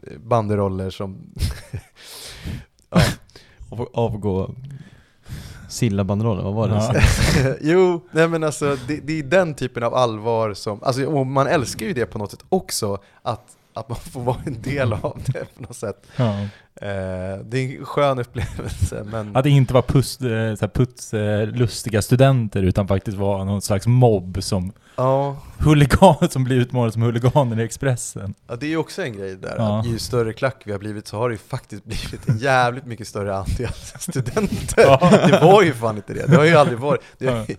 [0.07, 1.35] Eh, Banderoller som...
[2.91, 3.03] ja.
[3.71, 4.55] Av, avgå
[5.73, 6.75] Silla-banderollen, vad var det?
[7.45, 7.55] Ja.
[7.61, 11.47] jo, nej men alltså det, det är den typen av allvar som, alltså och man
[11.47, 15.21] älskar ju det på något sätt också, att, att man får vara en del av
[15.27, 16.07] det på något sätt.
[16.17, 16.41] Ja.
[16.75, 19.37] Eh, det är en skön upplevelse men...
[19.37, 23.63] Att inte vara puss, eh, så här puts, eh, lustiga studenter utan faktiskt vara någon
[23.63, 28.35] slags mobb som Ja, huligan som blir utmålade som huliganer i Expressen.
[28.49, 29.81] ja, det är ju också en grej där, Ja.
[29.81, 32.87] att ju större klack vi har blivit så har det ju faktiskt blivit en jävligt
[32.87, 34.83] mycket större andel studenter.
[34.83, 35.11] Ja.
[35.27, 37.01] Det var ju fan inte det, det har ju aldrig varit.
[37.19, 37.57] Det ju-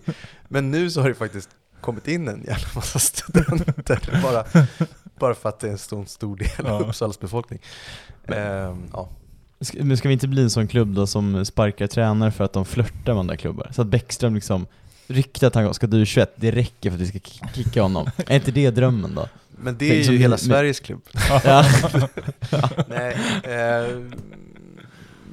[0.48, 1.48] men nu så har det faktiskt
[1.80, 4.44] kommit in en jävla massa studenter bara,
[5.18, 6.88] bara för att det är en stor, stor del av Ja.
[6.88, 7.58] Uppsalas befolkning.
[8.28, 9.08] Ehm, ja.
[9.60, 12.52] Ska, men ska vi inte bli en sån klubb då som sparkar tränare för att
[12.52, 13.70] de flörtar med andra klubbar?
[13.74, 14.66] Så att Bäckström liksom
[15.06, 18.06] Ryktet att han ska du 21, det räcker för att vi ska ki- kicka honom.
[18.26, 19.28] är inte det drömmen då?
[19.50, 21.00] Men det Tänk är som ju hela vi- Sveriges klubb.
[21.44, 21.64] Ja.
[22.88, 24.00] Nej, eh,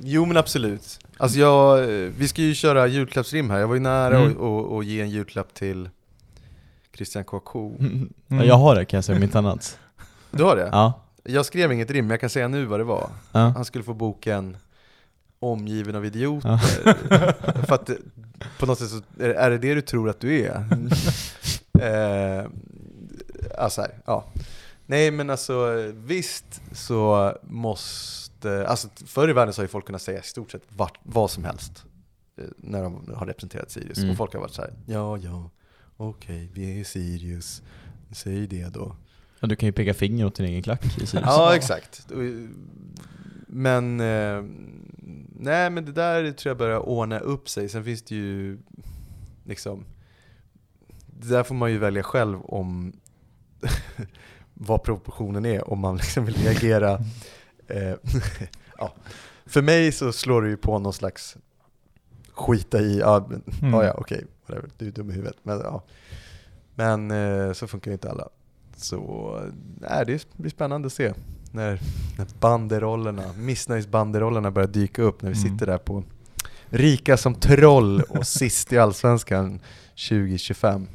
[0.03, 0.99] jo men absolut.
[1.17, 1.77] Alltså jag,
[2.17, 4.37] vi ska ju köra julklappsrim här, jag var ju nära att Mm.
[4.37, 5.89] och ge en julklapp till
[6.95, 7.77] Christian Kouakou.
[8.27, 9.79] Ja, jag har det kan jag säga, om inte annat.
[10.31, 10.69] Du har det?
[10.71, 10.93] Ja.
[11.23, 13.09] Jag skrev inget rim, men jag kan säga nu vad det var.
[13.31, 13.39] ja.
[13.39, 14.57] Han skulle få boken
[15.39, 16.57] Omgiven av idioter.
[17.65, 17.89] För att
[18.59, 20.65] på något sätt så är är det det du tror att du är?
[21.79, 22.45] eh,
[23.57, 24.25] alltså här, ja.
[24.85, 30.01] Nej men alltså visst så måste, alltså förr i världen så har ju folk kunnat
[30.01, 31.85] säga i stort sett vart, vad som helst.
[32.37, 33.97] eh, När de har representerat Sirius.
[33.97, 34.09] Mm.
[34.11, 35.49] Och folk har varit så här: ja ja,
[36.09, 37.61] okej vi är Sirius,
[38.11, 38.95] säg det då.
[39.39, 41.13] ja, du kan ju peka finger åt din egen klack i Sirius.
[41.13, 42.07] Ja exakt.
[43.47, 44.43] Men, eh,
[45.39, 47.69] nej men det där tror jag börjar ordna upp sig.
[47.69, 48.59] Sen finns det ju
[49.45, 49.85] liksom,
[51.07, 52.93] det där får man ju välja själv om
[54.53, 56.99] vad proportionen är, om man liksom vill reagera.
[57.67, 57.93] Eh,
[58.77, 58.93] ja.
[59.45, 61.37] För mig så slår det ju på någon slags
[62.31, 63.29] skita i, ja,
[63.61, 63.73] Mm.
[63.73, 65.37] ja okej, whatever, du är dum i huvudet.
[65.43, 65.83] Men, ja.
[66.75, 68.27] men eh, så funkar ju inte alla.
[68.75, 69.39] Så
[69.79, 71.13] nej, det blir spännande att se
[71.51, 71.79] när,
[72.17, 75.51] när banderollerna, missnöjesbanderollerna börjar dyka upp när vi Mm.
[75.51, 76.03] sitter där på
[76.69, 79.59] rika som troll och sist i Allsvenskan
[80.09, 80.87] 2025.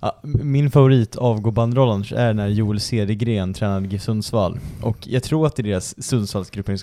[0.00, 4.58] Ja, min favorit avgå-bandrollen är när Joel Cedergren tränade GIF Sundsvall.
[4.82, 6.78] Och jag tror att i deras Sundsvallsgruppen,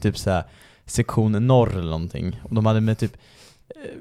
[0.00, 0.44] typ såhär
[0.86, 3.16] sektion norr eller någonting, och de hade med typ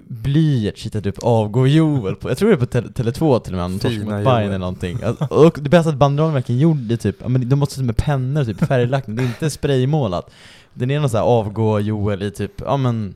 [0.08, 3.58] blyerts hittat upp avgå Joel på, jag tror det är på Tele- Tele2 till och
[3.58, 4.44] med, de torskade mot Bayern Joel.
[4.46, 4.98] eller någonting.
[5.04, 8.66] Alltså, Och det bästa att banderollen verkligen gjorde typ, men de måste med pennor typ
[8.66, 10.30] färglagt, det är inte spraymålat.
[10.74, 13.16] Den är någon sån här avgå Joel i typ, ja men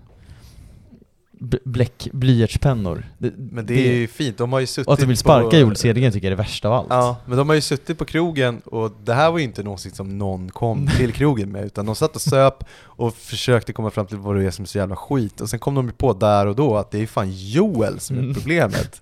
[1.63, 3.03] bläck, blyertspennor.
[3.35, 5.59] Men det är ju fint, de har ju suttit och att de vill på- sparka
[5.59, 6.87] Joel Cedergren tycker jag är det värsta av allt.
[6.89, 9.91] Ja, men de har ju suttit på krogen och det här var ju inte någonting
[9.91, 14.05] som någon kom till krogen med utan de satt och söp och försökte komma fram
[14.05, 16.13] till vad det är som är så jävla skit och sen kom de ju på
[16.13, 18.33] där och då att det är fan Joel som är Mm.
[18.33, 19.01] problemet.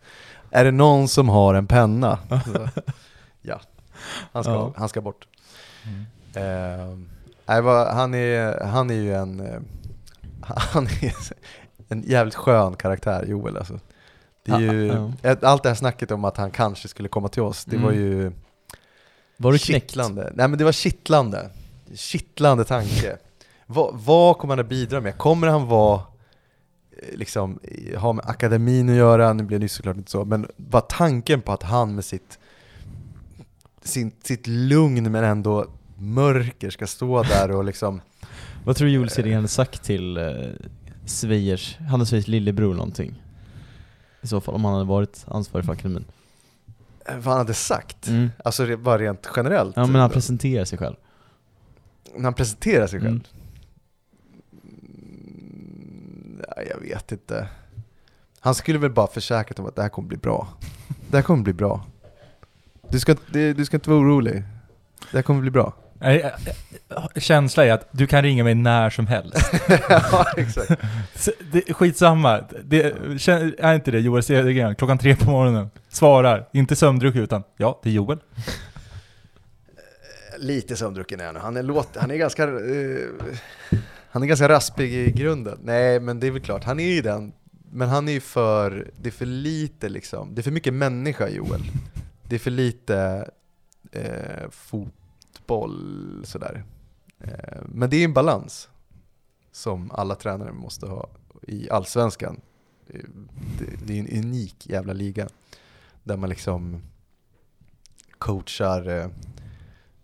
[0.51, 2.19] är det någon som har en penna?
[2.45, 2.69] Så,
[3.41, 3.61] ja,
[4.31, 4.73] han ska, Ja.
[4.77, 5.27] han ska bort.
[6.35, 7.05] Mm.
[7.63, 9.59] Vad- han, är, han är ju en, eh,
[10.41, 11.13] han är
[11.89, 13.79] en jävligt skön karaktär, Joel alltså.
[14.45, 15.11] Det är ju, ja.
[15.21, 17.85] ett- Allt det här snacket om att han kanske skulle komma till oss, det Mm.
[17.85, 18.31] var ju
[19.37, 19.65] Var du knäckt?
[19.89, 20.31] kittlande.
[20.35, 21.49] Nej men det var kittlande.
[21.95, 23.17] Kittlande tanke.
[23.65, 25.17] vad, vad kommer han att bidra med?
[25.17, 26.01] Kommer han vara,
[26.91, 27.59] eh, liksom,
[27.97, 29.33] ha med akademin att göra?
[29.33, 32.39] Nu blev det ju såklart inte så, men bara tanken på att han med sitt,
[33.83, 35.65] sin, sitt lugn men ändå
[35.97, 38.01] mörker ska stå där och liksom
[38.65, 40.17] Vad tror du Joel Cedergren hade sagt till
[41.09, 43.21] Svejers, Hannes Svejers lillebror någonting?
[44.21, 46.05] I så fall, om han hade varit ansvarig för akademin.
[47.05, 48.07] eh, vad han hade sagt.
[48.07, 48.29] Mm.
[48.45, 49.75] Alltså bara rent generellt.
[49.75, 50.95] Ja men han presenterar sig själv.
[52.15, 53.09] När han presenterar sig själv.
[53.11, 53.23] Mm.
[54.63, 57.47] Mm, nej, jag vet inte.
[58.39, 60.47] Han skulle väl bara försäkrat om att det här kommer bli bra.
[61.09, 61.85] Det här kommer bli bra.
[62.89, 64.43] Du ska, du ska inte vara orolig.
[65.11, 65.73] Det här kommer bli bra.
[66.01, 66.27] Nej, äh,
[66.89, 69.51] äh, Känsla är att du kan ringa mig när som helst.
[69.89, 70.71] ja, exakt.
[71.51, 72.41] Det, skitsamma.
[72.63, 72.81] Det,
[73.59, 74.75] är inte det Joel Cedergren?
[74.75, 75.69] Klockan tre på morgonen.
[75.89, 76.49] Svarar.
[76.53, 78.19] Inte sömndruck utan ja, det är Joel.
[80.37, 81.35] Lite sömndrucken är han.
[81.35, 82.43] Han är, låt, han är ganska...
[82.43, 82.49] eh,
[84.11, 85.59] han är ganska raspig i grunden.
[85.63, 86.63] Nej, men det är väl klart.
[86.63, 87.33] Han är ju den.
[87.71, 88.91] Men han är ju för...
[88.97, 90.35] Det är för lite liksom.
[90.35, 91.61] Det är för mycket människa Joel.
[92.23, 93.29] Det är för lite
[93.91, 94.49] eh,
[95.49, 96.63] fotboll sådär.
[97.19, 98.69] Eh, men det är en balans.
[99.51, 101.09] Som alla tränare måste ha
[101.41, 102.41] i Allsvenskan.
[102.87, 102.99] Eh,
[103.85, 105.29] det, är en unik jävla liga.
[106.03, 106.81] Där man liksom
[108.17, 109.09] coachar eh,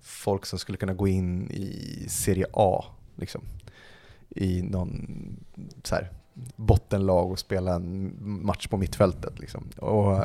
[0.02, 2.86] folk som skulle kunna gå in i Serie A.
[3.16, 3.42] Liksom.
[4.30, 5.08] I någon
[5.84, 6.12] så här,
[6.56, 9.40] bottenlag och spela en match på mittfältet.
[9.40, 9.70] Liksom.
[9.78, 10.24] Och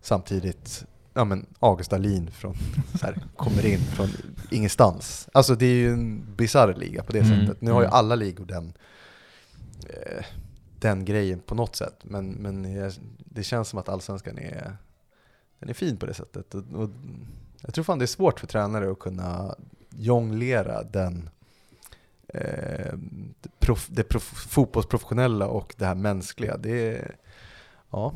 [0.00, 2.54] samtidigt, ja men August Dahlin från,
[3.00, 4.08] så här, kommer in från
[4.50, 5.28] ingenstans.
[5.32, 7.60] Alltså det är ju en bisarr liga på det Mm, sättet.
[7.60, 7.94] Nu har ju mm.
[7.96, 8.72] alla ligor den,
[9.88, 10.24] eh,
[10.78, 11.96] den grejen på något sätt.
[12.02, 14.76] Men, men jag- det känns som att allsvenskan är,
[15.58, 16.54] den är fin på det sättet.
[16.54, 16.90] Och, och
[17.60, 19.54] jag tror fan det är svårt för tränare att kunna
[19.90, 21.30] jonglera den
[22.28, 22.94] eh,
[23.40, 26.56] det, prof, det prof, fotbollsprofessionella och det här mänskliga.
[26.56, 27.16] Det är,
[27.90, 28.14] ja.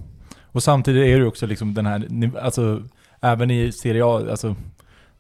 [0.57, 2.83] Och samtidigt är det också liksom den här, alltså
[3.21, 4.57] även i Serie A, alltså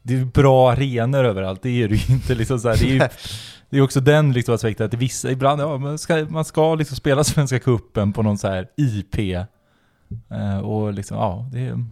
[0.02, 2.92] det är bra arenor överallt, det är det ju inte liksom så här, det är
[2.92, 3.08] ju
[3.70, 6.96] det är också den liksom aspekten att vissa, ibland, ja man ska, man ska liksom
[6.96, 9.18] spela Svenska Cupen på någon så här IP.
[10.30, 11.84] Eh, och liksom, ja, det är...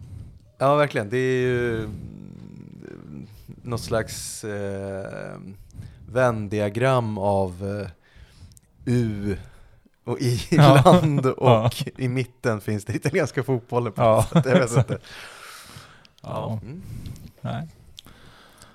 [0.59, 1.11] ja, verkligen.
[1.11, 3.27] Det är ju mm,
[3.63, 5.37] något slags eh,
[6.13, 9.37] Venn-diagram av eh, U
[10.05, 11.71] och i-land och Ja.
[11.99, 14.45] i mitten finns det italienska fotbollen på Ja, sätt.
[14.47, 14.99] Jag vet inte.
[16.23, 16.83] Ja, Mm.
[17.41, 17.69] nej.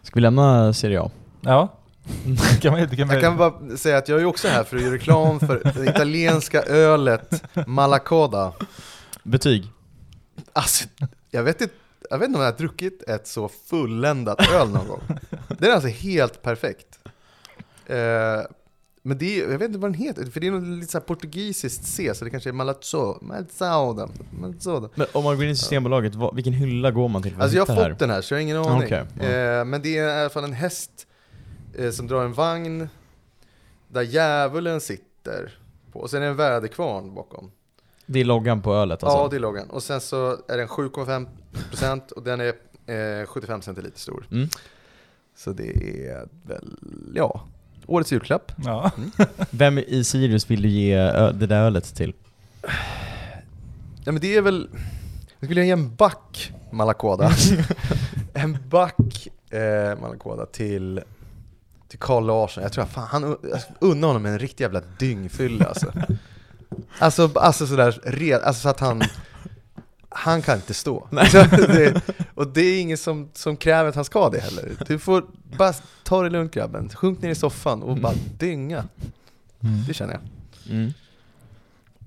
[0.02, 1.12] Ska vi lämna Serie A?
[1.42, 1.68] Ja,
[2.62, 4.82] kan man, kan man Jag kan bara säga att jag är också här för att
[4.84, 8.54] göra reklam för det italienska ölet Malacoda.
[9.24, 9.68] Betyg?
[10.54, 10.86] Alltså,
[11.32, 11.74] jag vet inte,
[12.10, 15.02] jag vet inte om jag har druckit ett så fulländat öl någon gång.
[15.48, 17.00] Det är alltså helt perfekt.
[17.86, 17.98] Eh,
[19.10, 21.00] men det är, jag vet inte vad den heter, för det är något lite så
[21.00, 24.90] portugisiskt C, så det kanske är Malazzo, Malazzoda, Malazzoda.
[24.96, 27.44] Men om man går in i Systembolaget, vad, vilken hylla går man till för att
[27.44, 27.96] Alltså jag har fått här?
[28.00, 28.84] den här, så jag har ingen aning.
[28.84, 29.26] Okej, ja.
[29.26, 31.08] eh, men det är i alla fall en häst
[31.78, 32.90] eh, som drar en vagn
[33.88, 35.58] där djävulen sitter
[35.92, 36.00] på.
[36.00, 37.52] Och sen är det en väderkvarn bakom.
[38.06, 39.18] Det är loggan på ölet alltså?
[39.18, 39.70] Ja, det är loggan.
[39.70, 44.28] Och sen så är den 7,5% och den är eh, 75 centiliter stor.
[44.32, 44.50] Mm.
[45.36, 46.78] Så det är väl,
[47.16, 47.46] ja,
[47.90, 48.52] årets julklapp.
[48.66, 48.92] Ja.
[49.50, 50.98] Vem i Sirius vill du ge
[51.32, 52.14] det där ölet till?
[54.04, 54.70] Ja men det är väl,
[55.40, 57.32] jag skulle ge en back Malakoda.
[58.34, 61.02] en back eh, Malakoda till,
[61.88, 62.64] till Carl Larsson.
[62.64, 65.94] Jag tror att fan, han jag unnar honom en riktig jävla dyngfylla alltså.
[67.00, 69.04] Alltså, alltså sådär, alltså så att han,
[70.10, 71.08] han kan inte stå.
[71.12, 72.02] Det,
[72.34, 74.72] och det är ingen som, som kräver att han ska det heller.
[74.88, 75.24] Du får
[75.58, 78.84] bara ta det lugnt grabben, sjunk ner i soffan och bara dynga.
[79.64, 79.84] Mm.
[79.88, 80.22] Det känner jag.
[80.76, 80.94] Mm.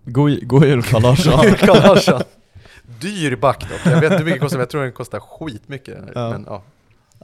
[0.04, 2.22] God, god jul Carl Larsson!
[3.00, 5.20] Dyr back dock, jag vet inte hur mycket det kostar, men jag tror den kostar
[5.20, 6.10] skitmycket den.
[6.14, 6.30] Ja.
[6.30, 6.62] Men, ja.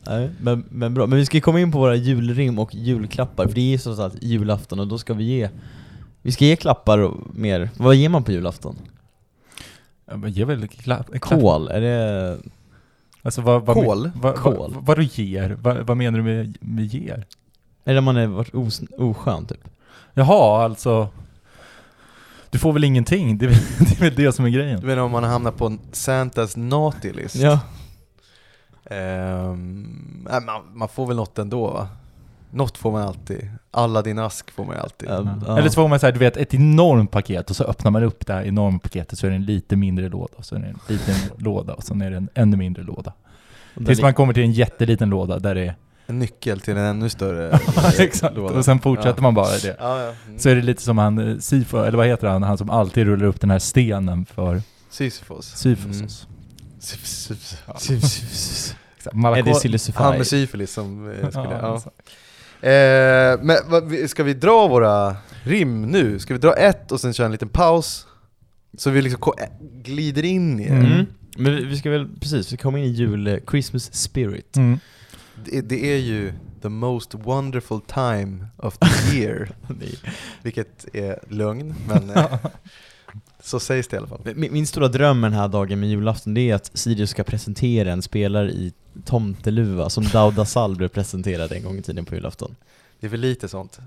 [0.06, 1.06] Nej, men, men bra.
[1.06, 4.02] Men vi ska komma in på våra julrim och julklappar, för det är ju så
[4.02, 5.48] att julafton och då ska vi ge
[6.22, 7.70] Vi ska ge klappar och mer.
[7.76, 8.76] Vad ger man på julafton?
[10.08, 11.20] Ja, men ge väl klapp.
[11.20, 11.68] Kol?
[11.68, 12.38] Är det...
[13.22, 14.10] Alltså vad, vad, Kol?
[14.14, 14.72] Vad, Kol.
[14.74, 15.56] vad, vad du ger?
[15.62, 17.26] Vad, vad menar du med, med ger?
[17.84, 19.68] Är det man har varit os, oskön typ?
[20.14, 21.08] Jaha, alltså
[22.50, 23.38] Du får väl ingenting?
[23.38, 24.80] Det är, det är väl det som är grejen?
[24.80, 27.34] Du menar om man hamnar på en Santas naughty list?
[27.34, 27.60] Ja.
[30.30, 31.88] Nej, man, man får väl något ändå va?
[32.50, 33.50] Något får man alltid.
[33.70, 35.08] Alla din ask får man alltid.
[35.08, 35.58] Ja, ja.
[35.58, 38.26] Eller så får man säga, du vet, ett enormt paket och så öppnar man upp
[38.26, 40.66] det här enorma paketet så är det en lite mindre låda, och så är det
[40.66, 43.12] en liten låda och så är det en ännu mindre låda.
[43.86, 45.74] Tills man kommer till en jätteliten låda där det är...
[46.06, 47.58] En nyckel till en ännu större
[47.98, 48.54] Exakt, låda.
[48.54, 49.22] och sen fortsätter Ja.
[49.22, 49.76] man bara det.
[49.78, 50.12] Ja, ja.
[50.26, 50.38] Mm.
[50.38, 53.06] Så är det lite som han, eh, Sifo, eller vad heter han, han som alltid
[53.06, 55.46] rullar upp den här stenen för Sisyfos.
[55.46, 55.96] Syfos.
[55.96, 56.08] Mm.
[56.80, 58.74] Sisyfos.
[58.96, 61.44] Exakt, Är Malako- det Silly Han med syfilis som eh, skulle...
[61.50, 61.90] Ja, Ja.
[62.60, 66.18] Eh, men vad, ska vi dra våra rim nu?
[66.18, 68.06] Ska vi dra ett och sen köra en liten paus?
[68.78, 69.44] Så vi liksom eh,
[69.82, 70.74] glider in i det.
[70.74, 71.06] Mm.
[71.36, 74.56] Men vi- vi ska väl, precis, vi kommer in i jul, eh, Christmas spirit.
[74.56, 74.78] Mm.
[75.44, 79.50] Det, det är ju the most wonderful time of the year.
[80.42, 82.24] Vilket är lögn, men eh,
[83.42, 84.20] så sägs det i alla fall.
[84.34, 87.92] Min, min stora dröm den här dagen med julafton, det är att Sirius ska presentera
[87.92, 88.72] en spelare i
[89.04, 92.56] tomteluva som Dauda Sall blev presenterad en gång i tiden på julafton.
[93.00, 93.78] Det är väl lite sånt.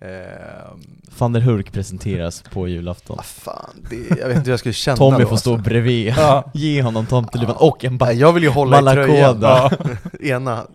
[0.00, 0.80] Ehm,
[1.18, 3.16] Van der Hurk presenteras på julafton.
[3.18, 5.64] ah, fan, det, jag vet inte hur jag skulle känna Tommy då, får stå alltså.
[5.68, 6.50] bredvid, Ja.
[6.54, 7.66] ge honom tomteluvan Ja.
[7.66, 8.14] och en back.
[8.14, 9.40] Jag vill ju hålla i tröjan.
[9.40, 9.70] Malakoda.
[10.20, 10.66] ena,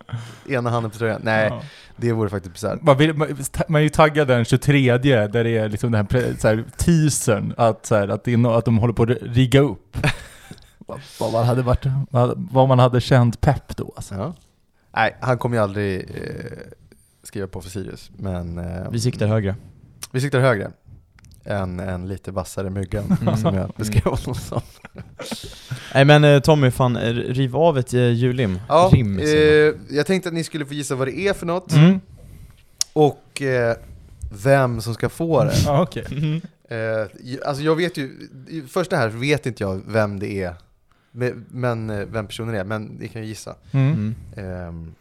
[0.50, 1.22] ena handen på tröjan.
[1.24, 1.62] Nej, Ja.
[1.98, 2.82] Det vore faktiskt bisarrt.
[2.82, 3.28] Man, vill, man,
[3.68, 6.64] man är ju taggad den 23 där det är liksom den här, pre- så här
[6.78, 9.98] teasern, att, så här, att, det är no, att de håller på att rigga upp.
[11.20, 14.16] vad, man hade varit, vad, vad man hade känt pepp då alltså.
[14.16, 14.34] Ja.
[14.96, 16.58] Nej, han kommer ju aldrig eh,
[17.24, 19.56] skriva på för Sirius, men eh, Vi siktar högre.
[20.12, 20.72] vi siktar högre
[21.46, 23.38] än en lite vassare myggan Mm.
[23.38, 24.62] som jag beskrev honom som.
[25.94, 28.60] Nej men eh, Tommy, fan, eh, riv av ett eh, julrim.
[28.68, 29.28] Ja, Rim, eh,
[29.98, 32.00] jag tänkte att ni skulle få gissa vad det är för något Mm.
[32.94, 33.76] och eh,
[34.44, 35.54] vem som ska få det.
[35.66, 36.06] Ja, okej.
[36.12, 36.42] Mhm.
[36.70, 37.08] Eh,
[37.48, 40.56] alltså jag vet ju, i första här vet inte jag vem det är,
[41.12, 43.56] men, men vem personen är, men ni kan ju gissa.
[43.72, 43.92] Mm.
[43.94, 44.16] Mm.
[44.68, 44.96] Ehm,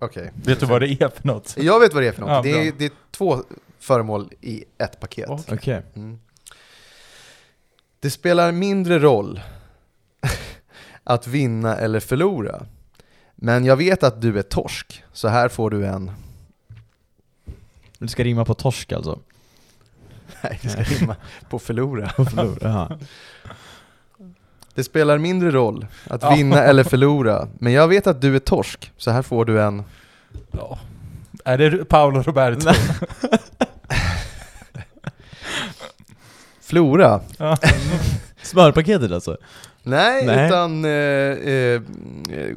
[0.00, 0.30] Okej.
[0.44, 1.56] Vet du vad det är för något?
[1.60, 2.30] Jag vet vad det är för något.
[2.30, 3.42] Ja, det, är, det är två
[3.80, 5.28] föremål i ett paket.
[5.30, 5.54] Okej.
[5.58, 5.82] Okej.
[5.96, 6.18] Mm.
[8.00, 9.40] Det spelar mindre roll
[11.08, 12.66] att vinna eller förlora.
[13.34, 16.10] Men jag vet att du är torsk, så här får du en...
[17.98, 19.18] Du ska rimma på torsk alltså?
[20.42, 21.16] Nej, det ska rimma
[21.50, 22.08] på förlora.
[22.08, 22.98] På förlora.
[24.74, 27.48] Det spelar mindre roll att vinna eller förlora.
[27.58, 29.82] Men jag vet att du är torsk, så här får du en...
[30.50, 30.78] Ja.
[31.44, 32.70] Är det Paolo Roberto?
[36.60, 37.20] Flora?
[37.38, 37.56] Ja.
[38.42, 39.36] Smörpaketet alltså?
[39.82, 40.46] Nej, Nej.
[40.46, 41.80] utan eh, eh,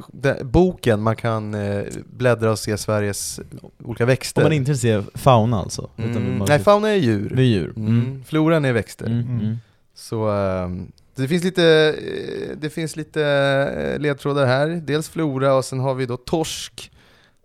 [0.06, 3.40] den, boken man kan eh, bläddra och se Sveriges
[3.84, 4.42] olika växter.
[4.42, 5.90] Om man inte vill se fauna alltså?
[5.96, 6.42] mm.
[6.48, 7.32] Nej, fauna är djur.
[7.36, 7.72] Det är djur?
[7.76, 8.24] Mm.
[8.26, 9.06] Floran är växter.
[9.06, 9.20] Mm.
[9.20, 9.40] Mm.
[9.40, 9.56] Mm.
[9.94, 11.64] Så ehm, det finns lite,
[11.98, 13.22] eh, det finns lite
[13.76, 14.68] eh, ledtrådar här.
[14.68, 16.90] Dels flora och sen har vi då torsk.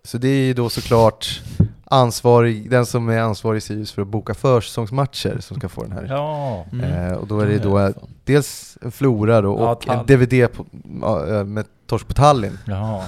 [0.03, 1.41] Så det är ju då såklart
[1.89, 5.91] ansvarig, den som är ansvarig i Sirius för att boka försäsongsmatcher som ska få den
[5.91, 6.05] här.
[6.09, 6.65] Ja.
[6.71, 6.85] Mm.
[7.11, 7.59] Eh, och då är det Ja,
[7.89, 7.93] då
[8.25, 9.97] dels en flora då Ja, och Tall.
[9.99, 10.65] en DVD på,
[11.01, 12.57] ja, eh, med torsk på Tallinn.
[12.65, 13.03] Ja.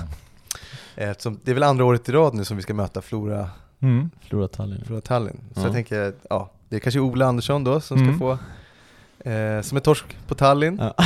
[0.96, 3.50] Eh, Eftersom det är väl andra året i rad nu som vi ska möta Flora,
[3.82, 4.10] Mm.
[4.22, 4.84] Flora Tallinn.
[4.86, 5.40] Flora Tallinn.
[5.54, 5.64] Så Ja.
[5.66, 8.10] jag tänker, ja, det är kanske Ola Andersson då som Mm.
[8.10, 8.32] ska få,
[9.30, 10.78] eh, som är torsk på Tallinn.
[10.82, 11.04] Ja.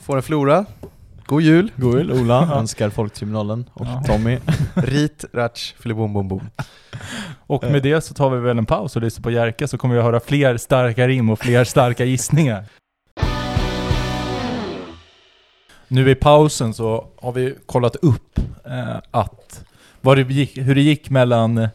[0.00, 0.64] Får en Flora.
[1.26, 1.72] God jul!
[1.76, 4.02] God jul Ola, önskar Folktribunalen och Ja.
[4.06, 4.38] Tommy.
[4.74, 6.50] Rit, ratch, filibom bom bom.
[7.46, 9.94] Och med det så tar vi väl en paus och lyssnar på Jerka så kommer
[9.94, 12.64] vi höra fler starka rim och fler starka gissningar.
[15.88, 19.64] Nu i pausen så har vi kollat upp eh, att
[20.00, 21.68] vad det gick, hur det gick mellan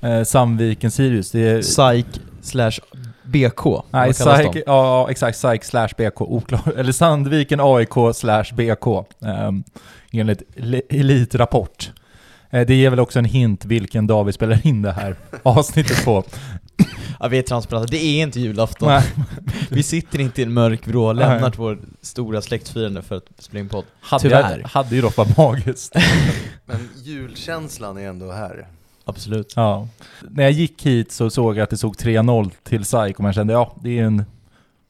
[0.00, 1.30] eh, Sandviken Sirius.
[1.30, 2.80] Det är, Psych slash
[3.24, 3.64] BK.
[3.90, 4.12] nej,
[4.52, 4.62] de?
[4.66, 6.60] ja exakt, Psych slash BK, oklar.
[6.76, 8.86] Eller Sandviken AIK slash BK.
[9.24, 9.50] Eh,
[10.12, 11.92] enligt le- Elitrapport.
[12.50, 16.04] Eh, det ger väl också en hint vilken dag vi spelar in det här avsnittet
[16.04, 16.24] på.
[17.20, 18.88] Ja, vi är transparenta, det är inte julafton.
[18.88, 19.02] Nej.
[19.70, 21.50] Vi sitter inte i en mörk vrå och lämnar Nej.
[21.56, 23.84] vår stora släktfirande för att spela in podd.
[24.00, 24.58] Hade, Tyvärr.
[24.58, 25.94] jag, hade ju dock varit magiskt.
[26.66, 28.66] Men julkänslan är ändå här.
[29.04, 29.52] Absolut.
[29.56, 29.88] Ja.
[30.30, 33.32] När jag gick hit så såg jag att det såg 3-0 till SAIK och man
[33.32, 34.24] kände ja, det är en...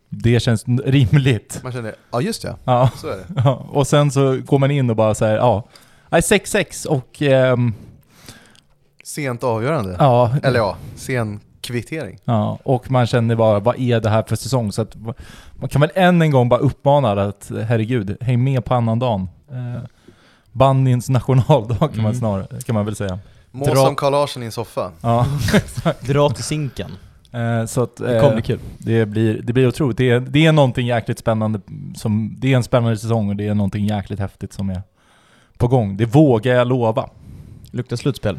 [0.09, 1.61] Det känns rimligt.
[1.63, 2.91] Man känner, ja just ja, Ja.
[2.97, 3.25] så är det.
[3.45, 3.67] ja.
[3.71, 5.65] Och sen så går man in och bara säger ja,
[6.09, 7.75] nej 6-6 och ehm,
[9.05, 9.97] Sent avgörande.
[9.99, 12.19] ja, Eller ja, sen kvittering.
[12.25, 14.73] ja, och man känner bara vad är det här för säsong?
[14.73, 14.97] Så att
[15.55, 19.29] man kan väl än en gång bara uppmana att herregud, häng med på annandagen.
[19.51, 19.83] Eh,
[20.53, 22.15] bandyns nationaldag kan man Mm.
[22.15, 23.19] snarare, kan man väl säga.
[23.53, 24.91] Må Dra- som Carl Larsson i en soffa.
[25.01, 25.27] Ja.
[26.01, 26.91] Dra till sinken.
[27.33, 28.59] Eh, så att, Det kommer eh, bli kul.
[28.79, 29.97] Det blir, det blir otroligt.
[29.97, 31.61] Det är, det är någonting jäkligt spännande
[31.97, 34.83] som, det är en spännande säsong och det är någonting jäkligt häftigt som är
[35.59, 35.97] på gång.
[35.97, 37.09] Det vågar jag lova.
[37.71, 38.39] Luktar slutspel.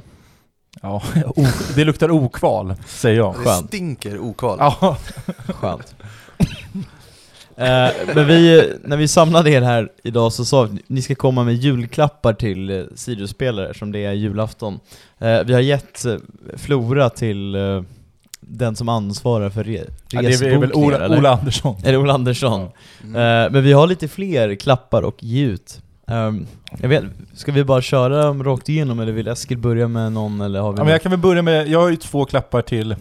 [0.81, 1.01] Ja,
[1.35, 1.45] o,
[1.75, 3.33] det luktar okval, säger jag.
[3.33, 3.67] Det Skönt.
[3.67, 4.57] stinker okval.
[4.59, 4.97] Ja,
[5.47, 5.95] Skönt.
[7.57, 11.15] eh, men vi, när vi samlade er här idag så sa vi att ni ska
[11.15, 14.79] komma med julklappar till eh, Sirius-spelare eftersom det är julafton.
[15.19, 16.15] Eh, vi har gett eh,
[16.57, 17.81] Flora till eh,
[18.41, 21.17] den som ansvarar för re- ja det är väl Ola, eller?
[21.17, 21.75] Ola Andersson.
[21.83, 22.69] Är det Ola Andersson?
[23.03, 23.15] Mm.
[23.15, 25.79] Eh, men vi har lite fler klappar och ge ut.
[26.07, 26.47] Ehm,
[26.81, 30.41] jag vet, ska vi bara köra dem rakt igenom eller vill Eskil börja med någon
[30.41, 32.61] eller har vi Ja, men jag kan väl börja med, jag har ju två klappar
[32.61, 32.95] till,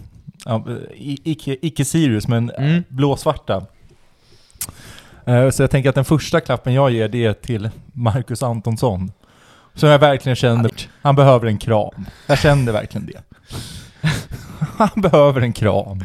[0.45, 0.65] ja,
[1.25, 2.83] icke, icke Sirius men Mm.
[2.89, 3.63] blåsvarta.
[5.25, 9.13] Eh, Så jag tänker att den första klappen jag ger det är till Marcus Antonsson.
[9.75, 10.71] Som jag verkligen kände,
[11.03, 12.07] han behöver en kram.
[12.27, 13.23] Jag kände verkligen det.
[14.77, 16.05] Han behöver en kram.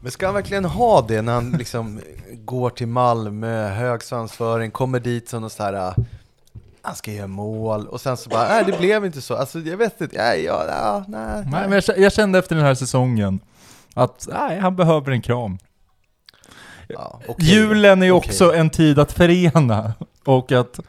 [0.00, 2.00] Men ska han verkligen ha det när han liksom
[2.34, 5.94] går till Malmö, hög svansföring, kommer dit som någon så här äh,
[6.82, 9.36] han ska göra mål och sen så bara, nej det blev inte så.
[9.36, 11.68] Alltså jag vet inte, nej, ja, nej, Nej, nej.
[11.68, 13.40] men jag, jag kände efter den här säsongen
[13.94, 15.58] att nej, han behöver en kram.
[16.92, 17.48] Ja, okej.
[17.54, 18.28] Julen är ju Okej.
[18.30, 19.92] också en tid att förena
[20.24, 20.80] och att,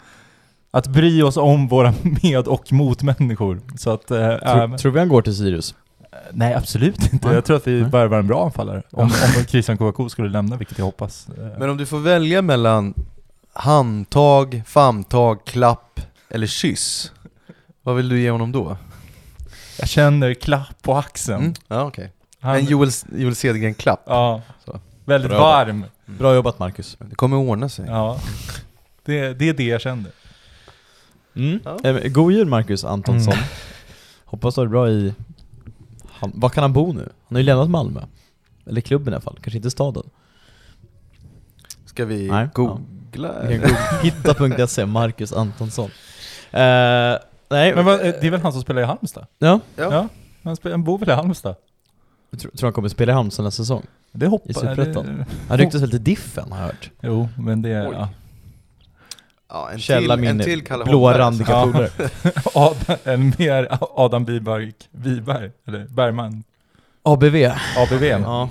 [0.71, 1.93] att bry oss om våra
[2.23, 3.61] med och motmänniskor.
[3.77, 5.75] Så att, eh, äh, Tror, men- tror vi han går till Sirius?
[6.31, 7.27] nej absolut inte.
[7.29, 8.81] Jag tror att vi värvar en bra anfallare.
[8.91, 11.27] Om, om Christian Kouakou skulle lämna, vilket jag hoppas.
[11.37, 12.93] Eh, Men om du får välja mellan
[13.53, 15.99] handtag, famntag, klapp
[16.29, 17.11] eller kyss,
[17.83, 18.77] vad vill du ge honom då?
[19.79, 21.39] jag känner klapp på axeln.
[21.41, 21.53] Mm?
[21.67, 22.11] Ja, okej.
[22.39, 24.03] Han, En Joel, Joel Cedergren-klapp.
[24.05, 24.79] ja, Så.
[25.05, 25.39] väldigt Bra.
[25.39, 25.85] varm.
[26.05, 26.97] Bra jobbat Marcus.
[26.99, 27.85] Det kommer ordna sig.
[27.87, 28.19] Ja.
[29.05, 30.09] Det, det är det jag kände.
[31.35, 31.59] Mm.
[31.65, 31.79] Ja.
[31.83, 33.33] Eh, god jul Marcus Antonsson.
[33.33, 33.45] Mm.
[34.25, 35.13] Hoppas du har det bra i...
[36.09, 36.99] Han, var kan han bo nu?
[37.01, 38.01] Han har ju lämnat Malmö.
[38.65, 40.03] Eller klubben i alla fall, kanske inte staden.
[41.85, 42.79] Ska vi Nej, googla?
[43.43, 45.89] Googla- Hitta.se, Marcus Antonsson.
[46.51, 46.61] Eh,
[47.49, 49.25] nej, Men vad, eh, det är väl han som spelar i Halmstad?
[49.39, 49.59] ja.
[49.75, 49.93] Ja.
[49.93, 50.07] Ja.
[50.43, 51.55] Han, spelar, han bor väl i Halmstad?
[52.29, 53.85] Jag tror, tror han kommer spela i Halmstad nästa säsong.
[54.13, 55.05] Det hoppas Superettan.
[55.05, 56.91] det- Han ryktas väl till Diffen har jag hört.
[57.01, 57.87] Jo, men det...
[57.87, 57.95] Oj.
[57.99, 58.09] Ja.
[59.49, 61.17] Ja, en Källa till, en min till Kalle Holmberg.
[61.19, 61.89] randiga polare.
[63.13, 66.43] En mer Adam Wiberg, Wiberg, eller Bergman,
[67.03, 67.35] ABV.
[67.77, 68.03] ABV.
[68.03, 68.49] Ja.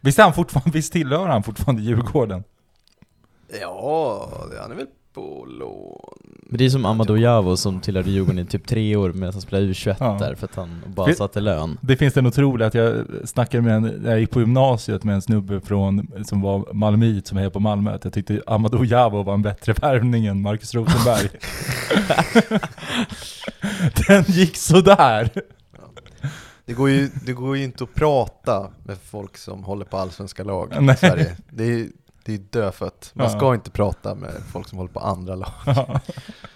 [0.00, 2.44] Visst, är han fortfarande, visst tillhör han fortfarande Djurgården?
[3.60, 4.28] Ja,
[4.60, 4.86] han är väl
[5.16, 6.16] på lån.
[6.48, 9.42] Men det är som Amadou Javo som tillhörde Djurgården i typ tre år medan han
[9.42, 10.16] spelade U21 Ja.
[10.20, 11.78] där för att han bara Vi- satte lön.
[11.80, 15.14] Det finns den otroliga att jag snackade med en, när jag gick på gymnasiet med
[15.14, 19.22] en snubbe från, som var malmöit som hejade på Malmö, att jag tyckte Amadou Javo
[19.22, 21.28] var en bättre värvning än Marcus Rosenberg.
[24.08, 25.30] den gick sådär.
[26.64, 30.44] Det går, ju, det går ju inte att prata med folk som håller på allsvenska
[30.44, 31.36] lag i Sverige.
[31.50, 31.86] Det är,
[32.26, 33.10] det är dödfött.
[33.14, 35.50] Man ska inte prata med folk som håller på andra lag.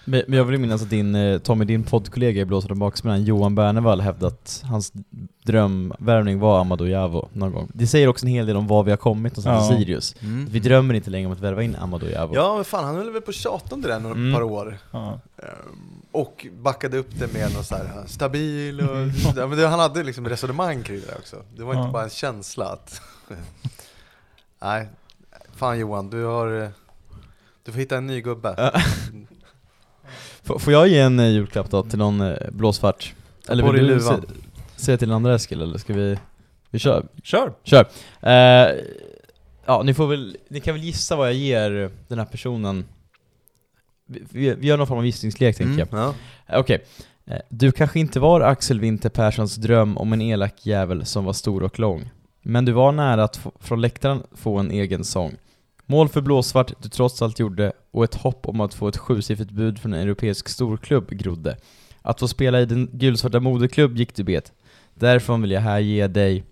[0.05, 3.25] Men, men jag vill minnas att din, eh, Tommy, din poddkollega i Blåsare och baksmällan,
[3.25, 4.93] Johan Bernevall, hävdade att hans
[5.45, 7.71] drömvärvning var Amadou Javo någon gång.
[7.75, 9.77] Det säger också en hel del om var vi har kommit någonstans Ja.
[9.77, 10.15] i Sirius.
[10.49, 12.35] Vi drömmer inte längre om att värva in Amadou Javo.
[12.35, 14.35] Ja men fan, han höll väl på tjat om det där några Mm.
[14.35, 14.79] par år.
[14.91, 15.21] Ja.
[15.39, 18.97] Ehm, Och backade upp det med något så här uh, stabil och...
[19.37, 21.37] Ja, men det, han hade liksom resonemang kring det där också.
[21.57, 21.93] Det var inte Ja.
[21.93, 23.01] bara en känsla att...
[24.63, 24.89] Nej,
[25.61, 26.63] fan Johan, du har...
[26.63, 26.69] eh,
[27.65, 28.55] Du får hitta en ny gubbe.
[28.57, 28.73] Ja.
[30.59, 33.15] Får jag ge en eh, julklapp då till någon eh, blåsvart?
[33.49, 34.13] Eller vill du se,
[34.77, 36.19] säga till andra Eskil, eller ska vi...
[36.71, 37.07] Vi kör?
[37.23, 37.53] Kör!
[37.65, 37.87] Kör!
[38.23, 38.75] Eh,
[39.67, 42.85] ja, ni får väl, ni kan väl gissa vad jag ger den här personen
[44.07, 46.15] Vi, vi, vi gör någon form av gissningslek tänker jag Mm, ja.
[46.55, 46.85] Eh, Okej,
[47.27, 51.33] Eh, du kanske inte var Axel Winter Perssons dröm om en elak jävel som var
[51.33, 52.11] stor och lång
[52.43, 55.37] Men du var nära att få, från läktaren få en egen sång
[55.91, 59.51] Mål för blåsvart du trots allt gjorde och ett hopp om att få ett sjusiffrigt
[59.51, 61.57] bud från en europeisk storklubb grodde
[62.03, 64.53] Att få spela i den gulsvarta moderklubb gick du bet
[64.95, 66.45] Därifrån vill jag här ge dig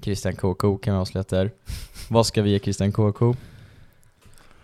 [0.00, 1.50] Christian KK kan vi avslöja att det är
[2.10, 3.34] Vad ska vi ge Christian KK?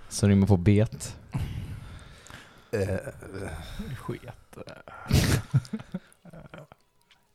[0.09, 1.17] Som rimmar på bet
[2.73, 2.99] Eh,
[3.97, 4.57] Sket.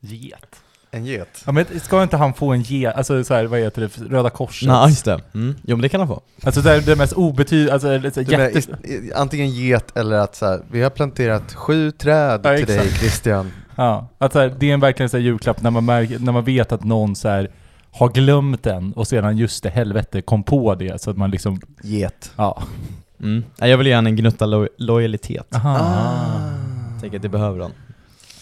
[0.00, 0.59] Get.
[0.90, 1.42] En get.
[1.46, 4.30] Ja men ska inte han få en get, alltså så här, vad heter det, Röda
[4.30, 4.68] Korset?
[4.68, 5.20] Nej, just det.
[5.34, 5.54] Mm.
[5.62, 6.22] Jo men det kan han få.
[6.44, 8.76] Alltså det är det mest obetydliga, alltså det är så Du menar, jätte...
[8.88, 12.66] i- i- antingen get eller att så här, vi har planterat sju träd Ja, till
[12.66, 12.98] dig exakt.
[13.00, 13.52] Christian.
[13.76, 16.32] Ja, att så här, det är en verkligen så här julklapp när man, märker, när
[16.32, 17.50] man vet att någon så här
[17.92, 21.60] har glömt den och sedan just det helvete kom på det så att man liksom,
[21.82, 22.32] Get.
[22.36, 22.62] ja.
[23.20, 23.44] Mm.
[23.60, 25.54] Nej, Jag vill ge han en gnutta lo- lojalitet.
[25.54, 25.78] Aha.
[25.80, 27.00] Ah.
[27.00, 27.70] Tänker att det behöver han.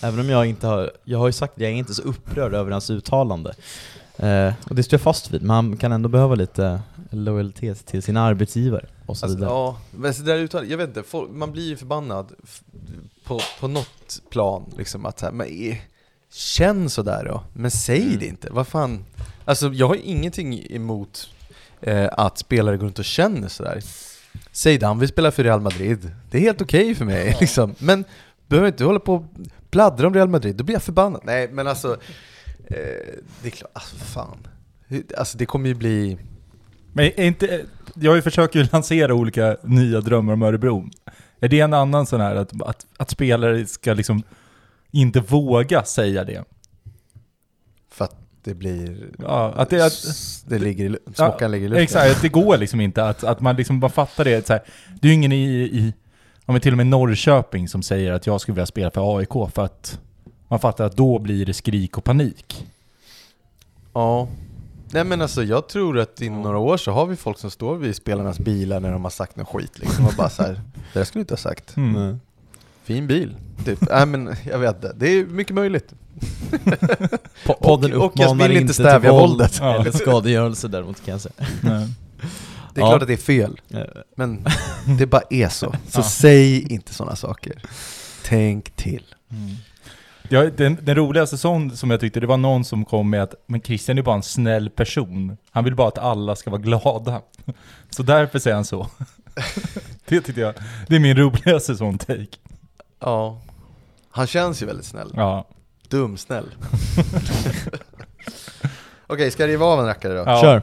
[0.03, 2.55] Även om jag inte har, jag har ju sagt att jag är inte så upprörd
[2.55, 3.55] över hans uttalande.
[4.17, 6.81] Eh, och det står jag fast vid, men han kan ändå behöva lite
[7.11, 9.51] lojalitet till sin arbetsgivare och så Alltså, vidare.
[9.55, 12.33] ja, men så där uttalet, jag vet inte, folk, man blir ju förbannad
[13.25, 15.77] på, på något plan liksom att så här, men
[16.33, 18.19] känn sådär då, men säg Mm.
[18.19, 19.05] det inte, vad fan
[19.45, 21.31] Alltså jag har ingenting emot
[21.81, 23.83] eh, att spelare går runt och känner sådär
[24.53, 28.05] Säg han vill spela för Real Madrid, det är helt okej för mig liksom, men
[28.47, 29.25] behöver inte hålla på och
[29.71, 31.93] pladdra om Real Madrid, då blir jag förbannad Nej men alltså,
[32.67, 32.77] eh,
[33.43, 34.49] det är klart, alltså fan
[35.17, 36.19] Alltså det kommer ju bli
[36.93, 37.65] Men är inte,
[37.95, 40.89] jag har ju försökt ju lansera olika nya drömmar om Örebro.
[41.41, 44.23] Är det en annan sån här att, att, att spelare ska liksom
[44.91, 46.45] inte våga säga det?
[47.99, 50.07] för att det blir Ja, att det, att,
[50.47, 51.83] det ligger i, smockan ligger i luften.
[51.83, 54.47] Exakt, att det går liksom inte att, att man liksom bara fattar det.
[54.47, 54.63] Så här,
[55.01, 55.93] det är ju ingen i, i,
[56.49, 59.33] om vi till och med Norrköping som säger att jag skulle vilja spela för AIK
[59.55, 60.01] för att
[60.49, 62.67] man fattar att då blir det skrik och panik.
[63.95, 64.29] Ja.
[64.93, 67.77] Nej men alltså jag tror att inom några år så har vi folk som står
[67.77, 70.53] vid spelarnas bilar när de har sagt något skit liksom och bara så här,
[70.93, 71.77] det där skulle du inte ha sagt.
[71.77, 72.21] Mm.
[72.85, 73.37] Fin bil.
[73.65, 73.79] Typ.
[73.91, 75.95] Nej men jag vet inte, det är mycket möjligt.
[77.45, 79.59] Po- Podden och jag uppmanar vill inte stävja till våld våldet.
[79.61, 79.75] Ja.
[79.81, 81.35] eller skadegörelse däremot kan jag säga.
[81.61, 81.89] Nej.
[82.75, 82.91] Det är Ja.
[82.91, 83.81] klart att det är fel, Eh,
[84.17, 84.45] men
[84.99, 85.75] det bara är så.
[85.89, 86.03] Så Ja.
[86.03, 87.63] säg inte sådana saker.
[88.25, 89.05] Tänk till.
[89.31, 89.55] Mm.
[90.31, 93.35] Ja, den, den roligaste sån som jag tyckte, det var någon som kom med att
[93.47, 95.37] men Christian är bara en snäll person.
[95.51, 97.23] Han vill bara att alla ska vara glada.
[97.91, 98.87] Så därför säger han så.
[100.09, 100.55] Det tyckte jag,
[100.89, 102.27] det är min roligaste sån take.
[103.01, 103.41] Ja.
[104.11, 105.13] Han känns ju väldigt snäll.
[105.17, 105.49] Ja.
[105.89, 106.51] Dumsnäll.
[109.07, 110.23] Okej, ska jag riva av en rackare då?
[110.27, 110.41] Ja.
[110.41, 110.63] Kör!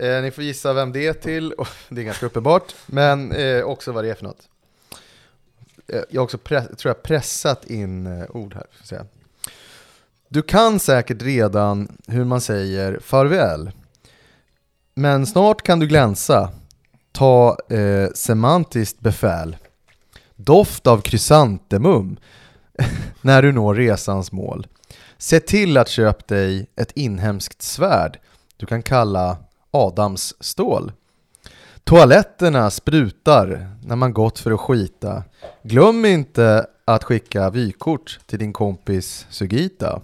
[0.00, 3.62] Eh, ni får gissa vem det är till, Oh, det är ganska uppenbart, men eh,
[3.62, 4.48] också vad det är för något.
[5.88, 8.66] Eh, jag har också tror jag pressat in eh, ord här.
[8.84, 9.06] Säga.
[10.28, 13.70] Du kan säkert redan hur man säger farväl,
[14.94, 16.52] men snart kan du glänsa.
[17.12, 19.56] Ta eh, semantiskt befäl.
[20.36, 22.16] Doft av krysantemum
[23.20, 24.66] när du når resans mål.
[25.18, 28.18] Se till att köpa dig ett inhemskt svärd
[28.60, 29.36] du kan kalla
[29.70, 30.92] Adams stål.
[31.84, 35.22] Toaletterna sprutar när man gått för att skita.
[35.62, 40.00] Glöm inte att skicka vykort till din kompis Sugita.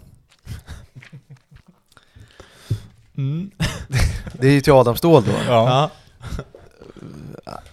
[3.16, 3.50] Mm.
[4.32, 5.32] Det är ju till Adam Ståhl då.
[5.48, 5.90] Ja.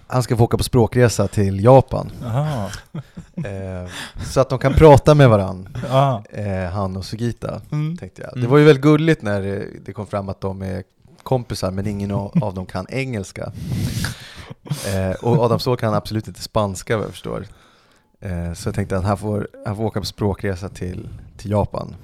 [0.07, 2.11] Han ska få åka på språkresa till Japan.
[2.25, 2.69] Aha.
[3.35, 3.89] Eh,
[4.25, 7.61] så att de kan prata med varandra, eh, han och Sugita.
[7.71, 7.97] Mm.
[7.97, 8.31] Tänkte jag.
[8.31, 8.41] Mm.
[8.41, 10.83] Det var ju väldigt gulligt när det kom fram att de är
[11.24, 13.51] kompisar men ingen av, dem kan engelska.
[14.93, 17.45] Eh, och Adam Ståhl kan absolut inte spanska vad jag förstår.
[18.21, 21.95] Eh, så jag tänkte att han får, han får åka på språkresa till, till Japan.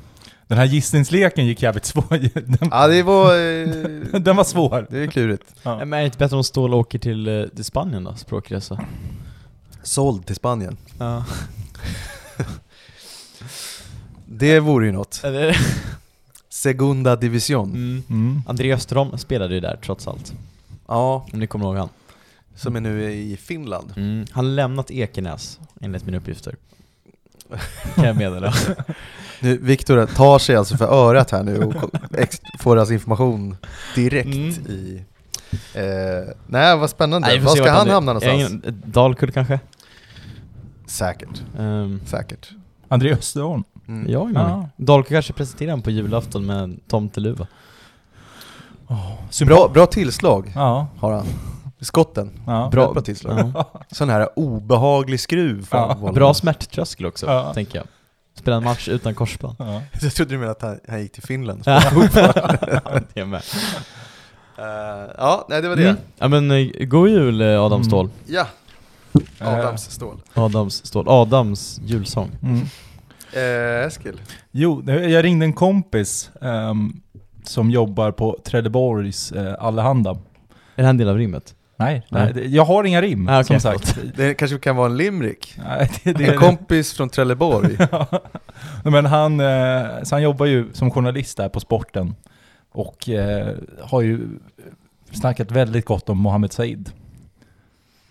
[0.48, 2.18] Den här gissningsleken gick jävligt svår.
[2.34, 4.88] Den, Ja det var, eh, den var svår.
[4.90, 5.44] det är klurigt.
[5.64, 5.78] Ja.
[5.78, 8.80] Men är det inte bättre om Ståhl åker till, eh, till Spanien då, språkresa?
[9.84, 10.78] Såld till Spanien.
[11.00, 11.26] Ja.
[14.26, 15.22] Det vore ju något.
[16.64, 17.70] Segunda division.
[17.70, 18.04] Mm.
[18.10, 18.42] Mm.
[18.48, 20.34] André Österholm spelade ju där trots allt,
[20.88, 21.90] Ja, om ni kommer ihåg han.
[22.56, 23.94] som är nu i Finland.
[23.98, 24.26] Mm.
[24.32, 26.56] Han har lämnat Ekenäs, enligt mina uppgifter.
[27.96, 28.54] Kan jag meddela.
[29.42, 31.74] Nu, Viktor tar sig alltså för örat här nu och
[32.60, 33.58] får alltså information
[33.96, 34.50] direkt Mm.
[34.50, 35.04] i...
[35.74, 37.28] Eh, nej, vad spännande.
[37.28, 37.94] Nej, Var ska han blir.
[37.94, 38.36] hamna någonstans?
[38.52, 39.60] ingen- Dalkurd kanske?
[40.88, 42.50] Säkert, Um, säkert.
[42.88, 43.64] André Österholm.
[43.90, 44.12] Mm.
[44.12, 44.50] ja, Ja.
[44.50, 44.70] ja.
[44.78, 47.48] Dalkurd kanske presenterar han på julafton med en tomteluva.
[49.30, 50.88] Sympa- Bra, bra tillslag Ja.
[51.00, 51.26] har han.
[51.82, 52.32] Skotten.
[52.46, 52.70] ja.
[52.72, 53.52] Bra, bra tillslag.
[53.54, 53.72] Ja.
[53.92, 55.68] Sån här obehaglig skruv.
[55.72, 56.12] Ja.
[56.14, 57.54] Bra smärttröskel också, Ja.
[57.54, 57.88] tänker jag.
[58.36, 59.56] Spela en match utan korsband.
[59.60, 59.82] Ja.
[60.02, 61.62] Jag trodde du menade att han, han gick till Finland.
[61.66, 61.82] Ja,
[63.14, 63.42] det är med.
[64.58, 65.90] Eh, ja, nej det var det.
[65.90, 66.02] Mm.
[66.18, 67.84] Ja men eh, god jul eh, Adam Mm.
[67.84, 68.10] Ståhl.
[68.28, 68.46] Ja,
[69.40, 70.22] Eh, Adams stål.
[70.34, 71.06] Adams Ståhl.
[71.10, 72.30] Adams julsång.
[72.44, 72.66] Mm.
[73.34, 74.22] Eh, Eskil.
[74.52, 77.02] Jo, jag ringde en kompis ehm,
[77.44, 80.10] som jobbar på Trelleborgs eh, Allehanda.
[80.10, 80.18] Är
[80.76, 81.56] det här en del av rimmet?
[81.78, 82.32] Nej, Nej.
[82.36, 82.56] nej.
[82.56, 83.98] jag har inga rim Ah, okej, som sagt.
[84.16, 85.56] Det kanske kan vara en limerick.
[85.68, 87.78] Nej, det, det, En kompis från Trelleborg.
[88.84, 92.16] Men han, eh, så han jobbar ju som journalist där på sporten
[92.72, 94.20] och eh, har ju
[95.12, 96.92] snackat väldigt gott om Mohammed Said.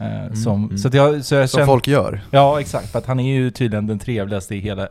[0.01, 0.79] Eh, som, mm.
[0.79, 2.21] Så, att jag, så jag Som känner, folk gör.
[2.31, 2.93] Ja, exakt.
[2.93, 4.89] För att han är ju tydligen den trevligaste i hela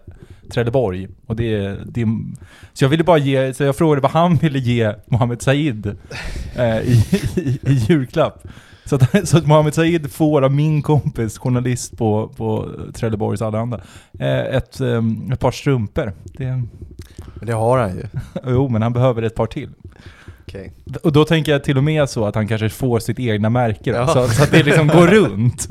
[0.51, 1.07] Trelleborg.
[1.25, 2.05] Och det, det,
[2.73, 5.97] så jag ville bara ge, så jag frågade vad han ville ge Mohammed Said
[6.55, 7.03] eh, i,
[7.35, 8.43] i, i julklapp.
[8.85, 13.81] Så att, så att Mohammed Said får av min kompis, journalist på, på Trelleborgs Allehanda,
[14.19, 16.13] eh, ett, eh, ett par strumpor.
[16.25, 16.45] Det,
[17.33, 18.03] Men det har han ju.
[18.47, 19.69] jo, men han behöver ett par till.
[20.47, 20.73] Okej.
[21.03, 23.91] Och då tänker jag till och med så att han kanske får sitt egna märke
[23.91, 24.07] då, Ja.
[24.07, 25.69] så, så att det liksom går runt.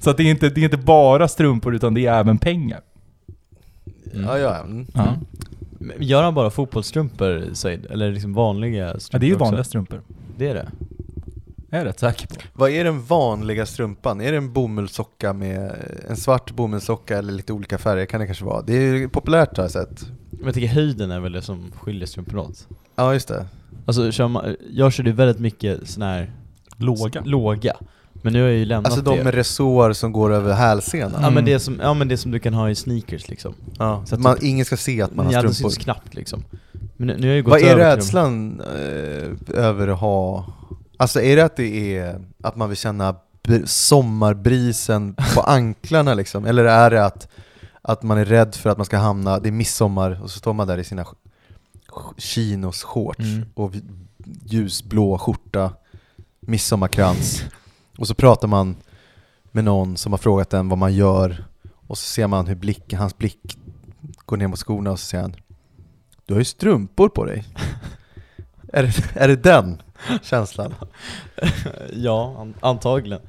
[0.00, 2.80] Så att det är, inte, det är inte bara strumpor utan det är även pengar.
[4.14, 4.24] Mm.
[4.26, 4.58] Ja, ja.
[4.60, 4.86] Mm.
[4.94, 5.14] Ja.
[5.98, 7.86] Gör han bara fotbollsstrumpor, Said?
[7.90, 9.44] Eller liksom vanliga strumpor Ja, det är ju också?
[9.44, 10.00] vanliga strumpor.
[10.38, 10.68] Det är det?
[11.70, 12.34] Jag är rätt säker på.
[12.52, 14.20] Vad är den vanliga strumpan?
[14.20, 15.72] Är det en bomullssocka med
[16.08, 18.06] en svart bomullssocka eller lite olika färger?
[18.06, 18.62] Kan det kanske vara?
[18.62, 20.06] Det är ju populärt har jag sett.
[20.40, 22.66] Men jag tycker höjden är väl det som skiljer strumporna åt?
[22.96, 23.46] Ja, just det.
[23.86, 26.32] Alltså kör man, jag körde ju väldigt mycket sån här
[26.76, 27.22] Låga.
[27.24, 27.72] låga.
[28.22, 29.24] Men nu har jag ju lämnat Alltså de det.
[29.24, 31.10] med resår som går över hälsenan.
[31.12, 31.34] Ja Mm.
[31.34, 33.54] men, det som, ja men det som du kan ha i sneakers liksom.
[33.78, 35.70] Ja, Så att man, typ- ingen ska se att man har ja, det strumpor.
[35.70, 36.44] syns knappt liksom.
[36.96, 40.46] Men nu, nu har jag ju gått Vad är över rädslan eh, över att ha...
[40.96, 43.14] Alltså är det att det är att man vill känna
[43.48, 46.44] br- sommarbrisen på anklarna liksom?
[46.46, 47.28] Eller är det att,
[47.82, 50.52] att man är rädd för att man ska hamna, det är midsommar och så står
[50.52, 51.06] man där i sina
[52.16, 53.48] chinos shorts Mm.
[53.54, 53.72] och
[54.44, 55.72] ljusblå skjorta,
[56.40, 57.42] midsommarkrans
[57.98, 58.76] och så pratar man
[59.52, 61.44] med någon som har frågat en vad man gör
[61.86, 63.58] och så ser man hur blick, hans blick
[64.26, 65.36] går ner mot skorna och så säger han
[66.26, 67.44] Du har ju strumpor på dig.
[68.72, 69.82] är, det, är det den
[70.22, 70.74] känslan?
[71.92, 73.20] ja, an, antagligen.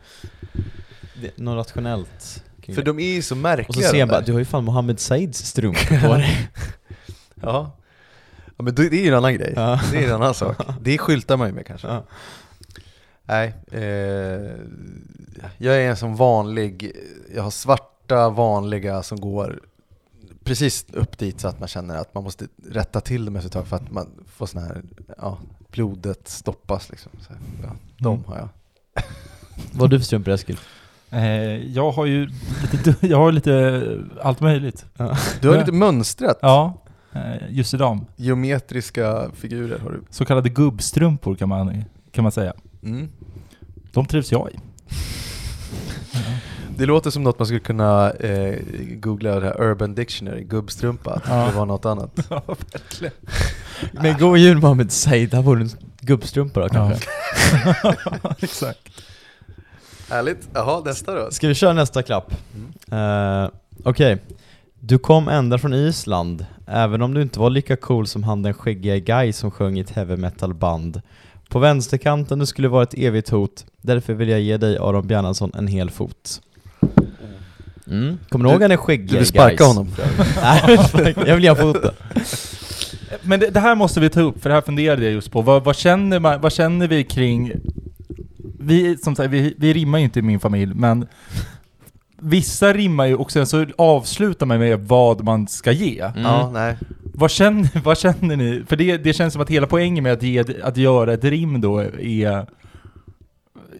[1.21, 4.31] Det, något rationellt För de är ju så Och märkliga så ser jag bara, du
[4.31, 6.49] har ju fan Mohammed Saids strumpor på dig.
[7.41, 7.71] ja.
[8.57, 9.53] ja, men det är ju en annan grej.
[9.55, 9.79] Ja.
[9.91, 10.57] Det är en annan sak.
[10.81, 11.87] Det skyltar man ju med kanske.
[11.87, 12.03] Ja.
[13.23, 14.51] Nej, eh,
[15.57, 16.91] jag är en sån vanlig,
[17.35, 19.59] jag har svarta vanliga som går
[20.43, 23.53] precis upp dit så att man känner att man måste rätta till dem efter ett
[23.53, 24.81] tag för att man får sån här,
[25.17, 25.37] ja,
[25.71, 27.11] blodet stoppas liksom.
[27.27, 27.33] Så,
[27.63, 28.25] ja, de Mm.
[28.27, 28.49] har jag.
[29.71, 30.57] Vad har du för strumpor Eskil?
[31.11, 31.23] Eh,
[31.73, 32.29] jag har ju
[32.71, 33.83] lite, jag har lite
[34.21, 34.85] allt möjligt.
[35.41, 35.59] Du har Ja.
[35.59, 36.81] lite mönstrat, Ja,
[37.13, 37.99] eh, just idag.
[38.15, 40.01] geometriska figurer har du.
[40.09, 42.53] Så kallade gubbstrumpor kan man, kan man säga.
[42.83, 43.09] Mm.
[43.93, 44.59] De trivs jag i.
[46.77, 48.55] Det låter som något man skulle kunna eh,
[48.95, 51.45] googla det här Urban Dictionary, gubbstrumpa, att Ja.
[51.45, 52.11] det var något annat.
[52.29, 53.13] Ja, verkligen.
[53.91, 54.91] Men god jul Mohammed
[55.33, 55.69] här får du en
[56.01, 57.09] gubbstrumpa då kanske?
[58.39, 58.79] Exakt.
[60.11, 61.31] Härligt, jaha nästa då.
[61.31, 62.33] Ska vi köra nästa klapp?
[62.89, 63.43] Mm.
[63.43, 63.49] Eh,
[63.83, 64.17] Okej.
[64.79, 68.53] Du kom ända från Island, även om du inte var lika cool som han den
[68.53, 71.01] skäggiga guy som sjöng i ett heavy metal band.
[71.49, 75.51] På vänsterkanten du skulle vara ett evigt hot, därför vill jag ge dig Aron Bjarnason
[75.57, 76.41] en hel fot.
[77.87, 78.17] Mm.
[78.29, 79.67] Kommer du Du- ihåg han den skäggiga Du vill sparka guys?
[79.67, 79.87] honom?
[80.93, 81.91] Nej, jag vill ge foten.
[83.21, 85.41] Men det, det här måste vi ta upp, för det här funderade jag just på.
[85.41, 87.51] Vad, vad, känner, man, vad känner vi kring...
[88.63, 91.07] Vi, som sagt, vi, vi rimmar ju inte i min familj, men
[92.19, 95.99] vissa rimmar ju och sen så avslutar man med vad man ska ge.
[96.01, 96.21] Mm.
[96.21, 96.77] Ja, nej.
[97.13, 98.63] Vad, känner, vad känner ni?
[98.67, 101.61] För det, det känns som att hela poängen med att, ge, att göra ett rim
[101.61, 102.45] då är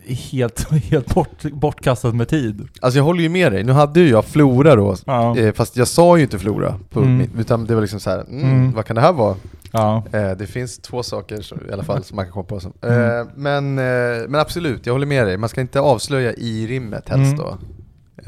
[0.08, 2.68] helt, helt bort, bortkastat med tid.
[2.82, 5.38] Alltså jag håller ju med dig, nu hade ju jag Flora då, Ja.
[5.38, 7.30] eh, fast jag sa ju inte Flora, på Mm.
[7.40, 8.72] utan det var liksom så här, mm, Mm.
[8.72, 9.36] vad kan det här vara?
[9.72, 10.04] Ja.
[10.12, 12.60] Eh, det finns två saker som, i alla fall som man kan komma på.
[12.60, 12.74] Som.
[12.82, 13.20] Mm.
[13.20, 17.10] Eh, men, eh, men absolut, jag håller med dig, man ska inte avslöja i rimmet
[17.10, 17.38] helst Mm.
[17.38, 17.58] då.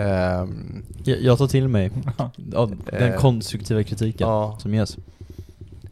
[0.03, 1.91] Ehm, Jag, jag tar till mig
[2.55, 4.57] av den konstruktiva kritiken ja.
[4.61, 4.97] som ges.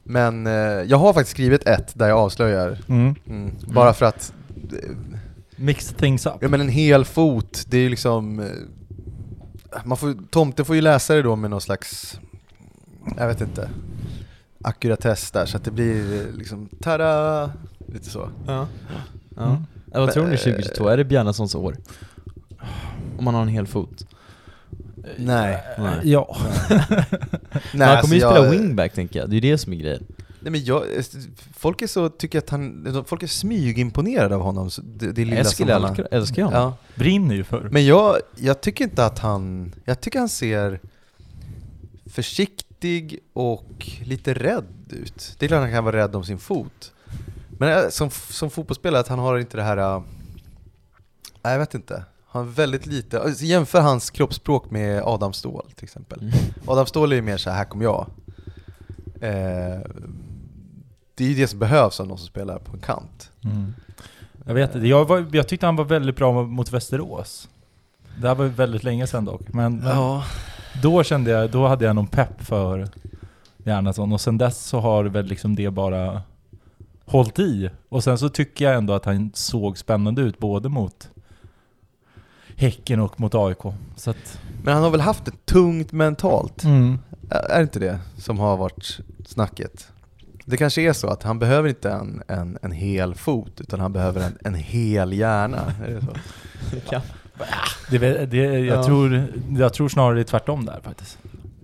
[0.04, 0.46] Men
[0.88, 3.16] jag har faktiskt skrivit ett där jag avslöjar, Mm.
[3.30, 4.34] mm, bara för att
[5.56, 6.34] Mix things up.
[6.40, 8.50] Ja men en hel fot, det är ju liksom
[9.84, 12.20] man får, Tomten får ju läsa det då med någon slags,
[13.18, 13.70] jag vet inte,
[14.64, 17.52] ackuratess där så att det blir eh, liksom tada,
[17.94, 18.30] lite så.
[18.48, 18.68] Ja.
[19.36, 19.46] ja.
[19.46, 19.64] Mm.
[19.86, 20.88] Vad tror ni Men, 2022?
[20.88, 21.76] Är det Bjarnasons år?
[23.18, 24.06] Om man har en hel fot?
[25.18, 25.64] Nej.
[25.78, 26.00] Nej.
[26.04, 26.38] Ja.
[27.74, 29.74] Men han kommer ju alltså spela jag- wingback tänker jag, det är ju det som
[29.74, 30.04] är grejen.
[30.40, 30.84] Nej men jag,
[31.54, 35.68] folk är så, tycker att han, folk är smygimponerade av honom, det, det lilla Eskil
[35.68, 36.62] som han älskar, honom.
[36.62, 36.78] Ja.
[36.96, 37.70] Brinner ju för.
[37.72, 40.80] Men jag, jag tycker inte att han, jag tycker han ser
[42.06, 42.71] försiktig
[43.34, 45.36] och lite rädd ut.
[45.40, 46.94] Det är klart han kan vara rädd om sin fot.
[47.50, 50.04] Men äh, som, som fotbollsspelare, att han har inte det här, äh,
[51.44, 52.04] nej jag vet inte.
[52.28, 56.20] Han har väldigt lite, alltså, jämför hans kroppsspråk med Adam Ståhl till exempel.
[56.20, 56.34] Mm.
[56.66, 58.08] Adam Ståhl är ju mer så här, här kommer jag.
[59.22, 59.82] Eh,
[61.16, 63.32] det är ju det som behövs av någon som spelar på en kant.
[63.44, 63.74] Mm.
[64.46, 67.50] Jag vet inte, jag, var, jag tyckte han var väldigt bra mot Västerås.
[68.22, 69.42] Det här var ju väldigt länge sedan dock.
[69.54, 70.22] Men, men
[70.82, 72.88] då kände jag, då hade jag någon pepp för
[73.58, 76.22] Bjarnason och sen dess så har väl liksom det bara
[77.06, 77.70] hållit i.
[77.90, 81.10] Och sen så tycker jag ändå att han såg spännande ut både mot
[82.56, 83.58] Häcken och mot AIK.
[83.96, 86.64] Så att, Men han har väl haft det tungt mentalt?
[86.64, 87.00] mm.
[87.30, 89.88] Är det inte det som har varit snacket?
[90.46, 93.94] Det kanske är så att han behöver inte en, en, en hel fot, utan han
[93.94, 95.74] behöver en, en hel hjärna.
[95.86, 96.14] Är det så?
[97.90, 98.84] det, det, jag, Ja.
[98.84, 99.28] tror,
[99.58, 101.18] jag tror snarare det är tvärtom där faktiskt.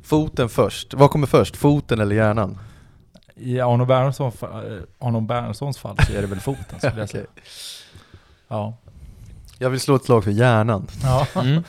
[0.04, 0.94] Foten först.
[0.94, 1.58] Vad kommer först?
[1.58, 2.58] Foten eller hjärnan?
[3.36, 4.48] I Arno Bernhardsson eh,
[5.08, 7.24] Arno Bernhardssons fall så är det väl foten skulle jag säga.
[7.32, 7.44] Okej.
[8.48, 8.78] Ja.
[9.60, 10.88] Jag vill slå ett slag för hjärnan.
[11.04, 11.28] Ja.
[11.36, 11.64] Mm.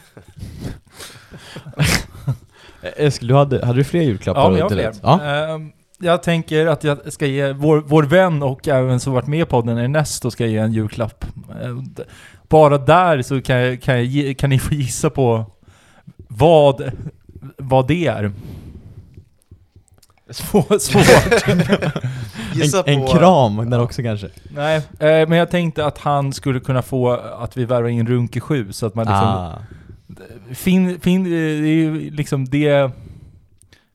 [2.97, 4.51] Eskil, du hade, hade du fler julklappar?
[4.53, 4.93] Ja, jag har fler.
[5.03, 5.23] Ja.
[5.25, 9.41] Ehm, jag tänker att jag ska ge vår, vår vän och även som varit med
[9.41, 11.25] i podden, Ernesto, ska jag ge en julklapp.
[12.49, 15.47] Bara där så kan, jag, kan, jag kan ni få gissa på
[16.29, 16.93] vad,
[17.57, 18.33] vad det är.
[20.31, 22.03] Svår, svårt.
[22.87, 24.29] En, en kram där också kanske?
[24.51, 28.41] Nej, eh, men jag tänkte att han skulle kunna få att vi värvar in Runke
[28.41, 29.29] 7 så att man liksom...
[29.29, 29.59] Ah.
[30.55, 32.91] Fin, fin, det är ju liksom det...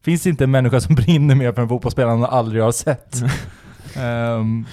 [0.04, 3.24] Finns inte en människa som brinner mer för en fotbollsspelare han aldrig har sett.
[3.96, 4.66] Ehm,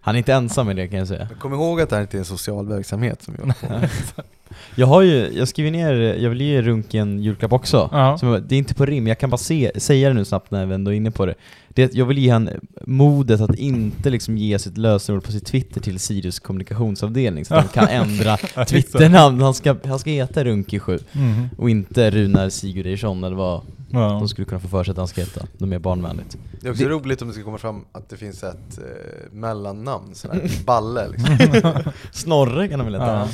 [0.00, 1.26] Han är inte ensam med det kan jag säga.
[1.30, 3.80] Men kom ihåg att det här inte är en social verksamhet som jag håller
[4.16, 4.22] på.
[4.74, 7.88] Jag har ju, jag skriver ner, jag vill ge Runken julklapp också.
[7.92, 8.18] Ja.
[8.18, 10.66] Som, det är inte på rim, jag kan bara se, säga det nu snabbt när
[10.66, 11.34] vi ändå är inne på det.
[11.68, 12.48] det är att jag vill ge han
[12.86, 17.60] modet att inte liksom ge sitt lösenord på sitt Twitter till Sirius kommunikationsavdelning så att
[17.76, 18.36] han kan ändra
[18.66, 19.40] Twitternamn.
[19.42, 21.48] Han ska, han ska heta Runke7 Mhm.
[21.58, 23.60] och inte Runar Sigurdsson eller vad
[23.92, 24.00] Ja.
[24.08, 25.46] de skulle kunna få för sig att han ska heta.
[25.58, 26.36] De är mer barnvänligt.
[26.60, 29.32] Det är också Det- roligt om det ska komma fram att det finns ett eh,
[29.32, 31.92] mellannamn, sån här balle liksom.
[32.12, 33.12] Snorre kan han väl heta?
[33.14, 33.28] Ja.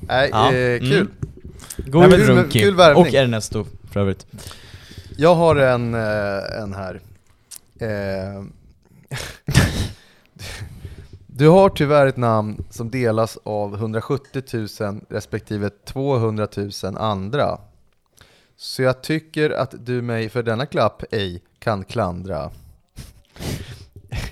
[0.00, 0.52] Nej, Ja.
[0.54, 1.08] eh, kul.
[1.86, 3.06] God Nej, kul- kul värvning.
[3.06, 4.26] och Ernesto för övrigt.
[5.16, 7.00] Jag har en, eh, en här.
[7.80, 8.42] Eh,
[11.26, 14.42] Du har tyvärr ett namn som delas av 170
[14.80, 17.58] 000 respektive 200 000 andra.
[18.56, 22.50] Så jag tycker att du mig för denna klapp ej kan klandra.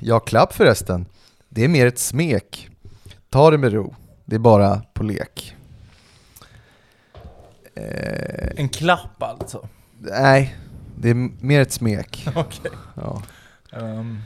[0.00, 1.06] Ja, klapp förresten.
[1.48, 2.68] Det är mer ett smek.
[3.30, 3.94] Ta det med ro.
[4.24, 5.56] Det är bara på lek.
[7.74, 9.68] Eh, En klapp alltså?
[9.98, 10.56] nej,
[10.98, 11.14] det är
[11.44, 12.28] mer ett smek.
[12.34, 12.70] Okej.
[12.94, 13.22] Ja.
[13.72, 14.18] Ehm,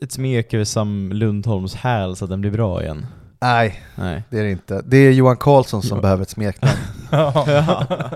[0.00, 3.06] Ett smek över Sam Lundholms häl så att den blir bra igen.
[3.40, 4.22] Nej, Nej.
[4.30, 4.82] det är det inte.
[4.86, 6.02] Det är Johan Karlsson som Ja.
[6.02, 6.72] behöver ett smeknamn,
[7.10, 7.46] ja.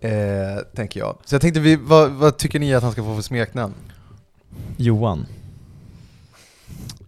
[0.00, 1.16] eh, tänker jag.
[1.24, 3.74] Så jag tänkte, vi, vad, vad tycker ni att han ska få för smeknamn?
[4.76, 5.26] Johan.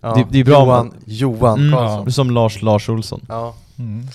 [0.00, 2.12] Ja, Det- det är bra Johan, om- Johan Mm, Karlsson.
[2.12, 3.26] Som Lars Lars Olsson.
[3.28, 3.54] Ja.
[3.78, 4.06] Mm.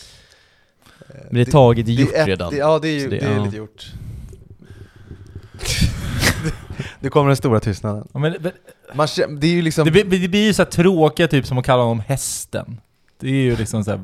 [1.26, 2.52] Men det är taget i gjort är ett- redan.
[2.52, 3.44] Det, ja, det är, ju, Så det, det- är ja.
[3.46, 3.86] lite gjort.
[7.00, 8.08] nu kommer den stora tystnaden.
[8.14, 8.52] Ja, men, men,
[8.94, 9.08] Man,
[9.40, 9.86] det är ju liksom...
[9.86, 12.82] det, blir- det blir ju så här tråkiga typ som att kalla honom hästen.
[13.20, 14.04] Det är ju liksom såhär, eh,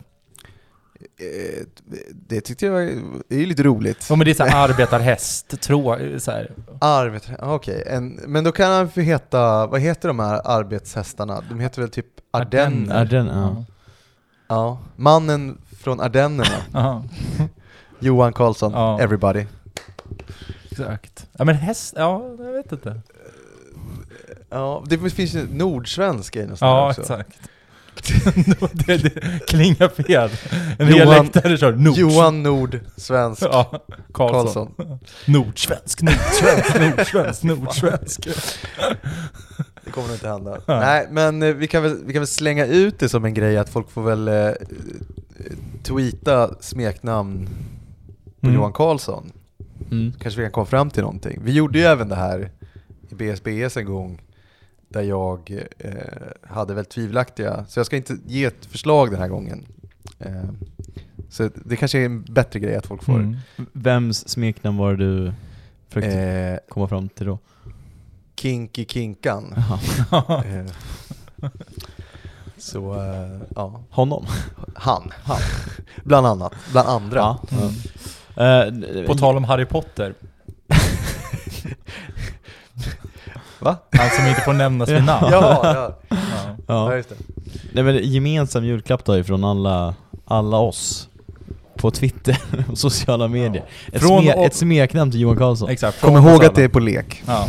[2.27, 2.81] det tyckte jag var,
[3.27, 4.05] det är ju lite roligt.
[4.09, 6.51] ja men det är såhär arbetarhäst, trå, så här.
[6.81, 11.43] Arbet, okej, en, men då kan han få heta, vad heter de här arbetshästarna?
[11.49, 13.01] De heter väl typ Ardenner?
[13.01, 13.65] Ardenner, ja.
[14.47, 17.03] Ja, mannen från Ardennerna.
[17.99, 18.99] Johan Karlsson, Ja.
[19.01, 19.45] everybody.
[20.71, 21.27] exakt.
[21.37, 23.01] Ja men häst, ja jag vet inte.
[24.49, 27.01] Ja, det finns ju nordsvenska i något Ja också.
[27.01, 27.39] exakt.
[28.71, 30.29] det, det klingar fel.
[30.79, 31.97] En hel läktare kör nord.
[31.97, 34.71] Johan Nord, svensk, Ja, Karlsson.
[34.77, 34.99] Karlsson.
[35.25, 38.27] Nordsvensk, nordsvensk, nordsvensk, nordsvensk.
[39.85, 40.57] Det kommer nog inte hända.
[40.65, 40.79] Ja.
[40.79, 43.57] Nej, men eh, vi kan, väl, vi kan väl slänga ut det som en grej
[43.57, 44.51] att folk får väl eh,
[45.83, 47.47] tweeta smeknamn
[48.41, 48.55] på Mm.
[48.55, 49.31] Johan Karlsson.
[49.91, 50.13] Mm.
[50.19, 51.39] Kanske vi kan komma fram till någonting.
[51.43, 52.51] Vi gjorde ju även det här
[53.09, 54.21] i BSBS en gång
[54.89, 55.91] där jag eh,
[56.49, 59.65] hade väl tvivelaktiga, så jag ska inte ge ett förslag den här gången.
[60.19, 60.43] Eh,
[61.29, 63.13] så det kanske är en bättre grej att folk får.
[63.19, 63.38] Mm.
[63.73, 65.33] Vems smeknamn var det du
[65.89, 67.39] försökte Eh, komma fram till då?
[68.35, 69.55] Kinky Kinkan.
[70.45, 70.65] Eh,
[72.57, 73.83] så, eh, ja.
[73.89, 74.25] Honom?
[74.75, 75.11] Han.
[75.23, 75.39] Han.
[76.03, 76.53] Bland annat.
[76.71, 77.19] Bland andra.
[77.19, 77.39] Ja.
[78.38, 78.83] Mm.
[78.83, 80.13] Eh, På tal om Harry Potter,
[83.59, 83.75] Va?
[83.91, 85.27] han som inte får nämnas vid namn.
[85.31, 85.73] Ja, ja.
[86.09, 86.17] Ja.
[86.67, 86.95] ja Ja.
[86.95, 87.15] just det.
[87.73, 89.95] Nej men gemensam julklapp då ifrån alla,
[90.25, 91.09] alla oss
[91.75, 92.37] på Twitter
[92.71, 93.63] och sociala medier.
[93.93, 95.69] Ett, Från sme, och- ett smeknamn till Johan Karlsson.
[95.69, 96.01] Exakt.
[96.01, 97.23] Kom ihåg att det är på lek.
[97.27, 97.47] Ja.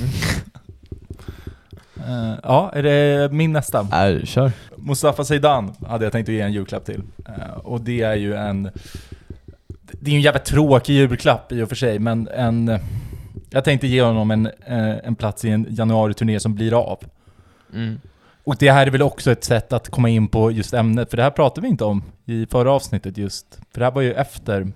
[1.96, 3.82] Eh, ja, är det min nästa?
[3.90, 4.52] Nej, kör.
[4.76, 7.02] Mustafa Zeidan hade jag tänkt att ge en julklapp till.
[7.28, 8.62] Eh, och det är ju en...
[10.00, 12.78] Det är ju en jävligt tråkig julklapp i och för sig, men en...
[13.50, 16.98] Jag tänkte ge honom en, eh, en plats i en januari-turné som blir av.
[17.74, 18.00] Mm.
[18.44, 21.16] Och det här är väl också ett sätt att komma in på just ämnet, för
[21.16, 23.60] det här pratade vi inte om i förra avsnittet just.
[23.72, 24.72] För det här var ju efter...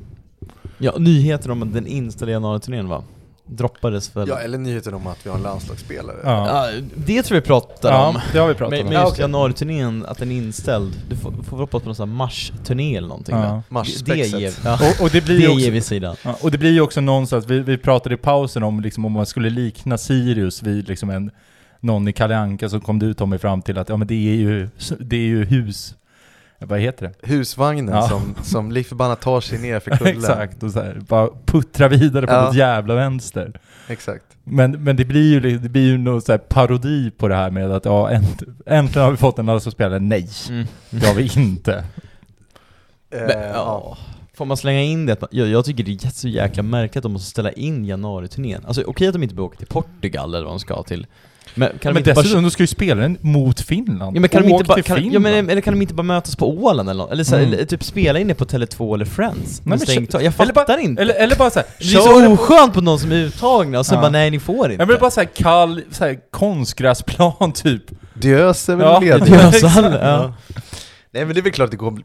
[0.78, 3.04] Ja, nyheter om den inställda januari-turnén va?
[3.46, 4.28] Droppades väl?
[4.28, 6.16] Ja, eller nyheten om att vi har en landslagsspelare.
[6.24, 8.14] Ja, det tror jag vi pratar om.
[8.14, 8.86] ja det har vi pratat Men, om.
[8.86, 9.22] men Ja, just okej.
[9.22, 10.92] januari-turnén, att den är inställd.
[11.08, 13.42] Du får, får hoppas på någon sån här mars-turné eller någonting Ja.
[13.68, 14.40] Det Marsspexet.
[14.40, 15.60] ger, ja, Och, och det blir det ju också...
[15.60, 16.16] ger vi sidan.
[16.24, 19.12] Ja, och det blir ju också någonstans, vi, vi pratade i pausen om liksom om
[19.12, 21.30] man skulle likna Sirius vid liksom en,
[21.80, 24.34] någon i Kalle Anka så kom du Tommy fram till att ja men det är
[24.36, 24.68] ju,
[25.00, 25.94] det är ju hus,
[26.66, 27.28] vad heter det?
[27.28, 28.08] Husvagnen Ja.
[28.08, 30.16] som, som lik förbannat tar sig ner för kullen.
[30.18, 32.44] Exakt, och så här, bara puttra vidare på Ja.
[32.44, 33.60] något jävla vänster.
[33.88, 34.24] Exakt.
[34.44, 37.70] Men, men det blir ju det blir ju någon så parodi på det här med
[37.72, 39.98] att ja, änt, äntligen har vi fått en landslagsspelare.
[40.00, 40.66] Nej, Mm.
[40.90, 41.84] det har vi inte.
[43.10, 43.98] Eh, Men, ja.
[44.36, 45.12] Får man slänga in det?
[45.12, 47.52] Att man, jag, jag tycker det är jätte- så jäkla märkligt att de måste ställa
[47.52, 48.64] in januari-turnén.
[48.66, 51.06] Alltså okej att de inte behöver åka till Portugal eller vad de ska till.
[51.54, 54.16] Men kan de men inte bara dessutom, då ska ju spelaren mot Finland.
[54.16, 56.02] Ja men kan de Åk inte bara, kan, ja, men, eller kan de inte bara
[56.02, 57.12] mötas på Åland eller något?
[57.12, 57.52] Eller, så, Mm.
[57.52, 59.62] eller typ spela in det på Tele2 eller Friends?
[59.64, 60.14] men kö- tak.
[60.14, 61.02] Jag eller fattar bara- inte!
[61.02, 63.94] Eller, eller bara såhär, det är så oskönt på någon som är uttagna och så
[63.94, 64.00] Ja.
[64.00, 64.82] bara nej ni får inte.
[64.82, 67.82] Jag vill bara såhär kall, såhär konstgräsplan typ.
[68.14, 69.34] Diös är väl Ja, ledig?
[69.34, 70.34] alla, ja.
[71.10, 71.98] Nej men det är väl klart att det går,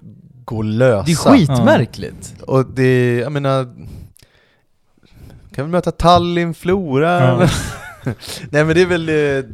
[0.47, 1.03] går att lösa.
[1.05, 2.35] Det är skitmärkligt.
[2.47, 3.63] Och det, jag menar,
[5.55, 7.21] kan vi möta Tallinn, Flora?
[7.21, 7.49] Ja.
[8.49, 9.45] Nej men det är väl, eh,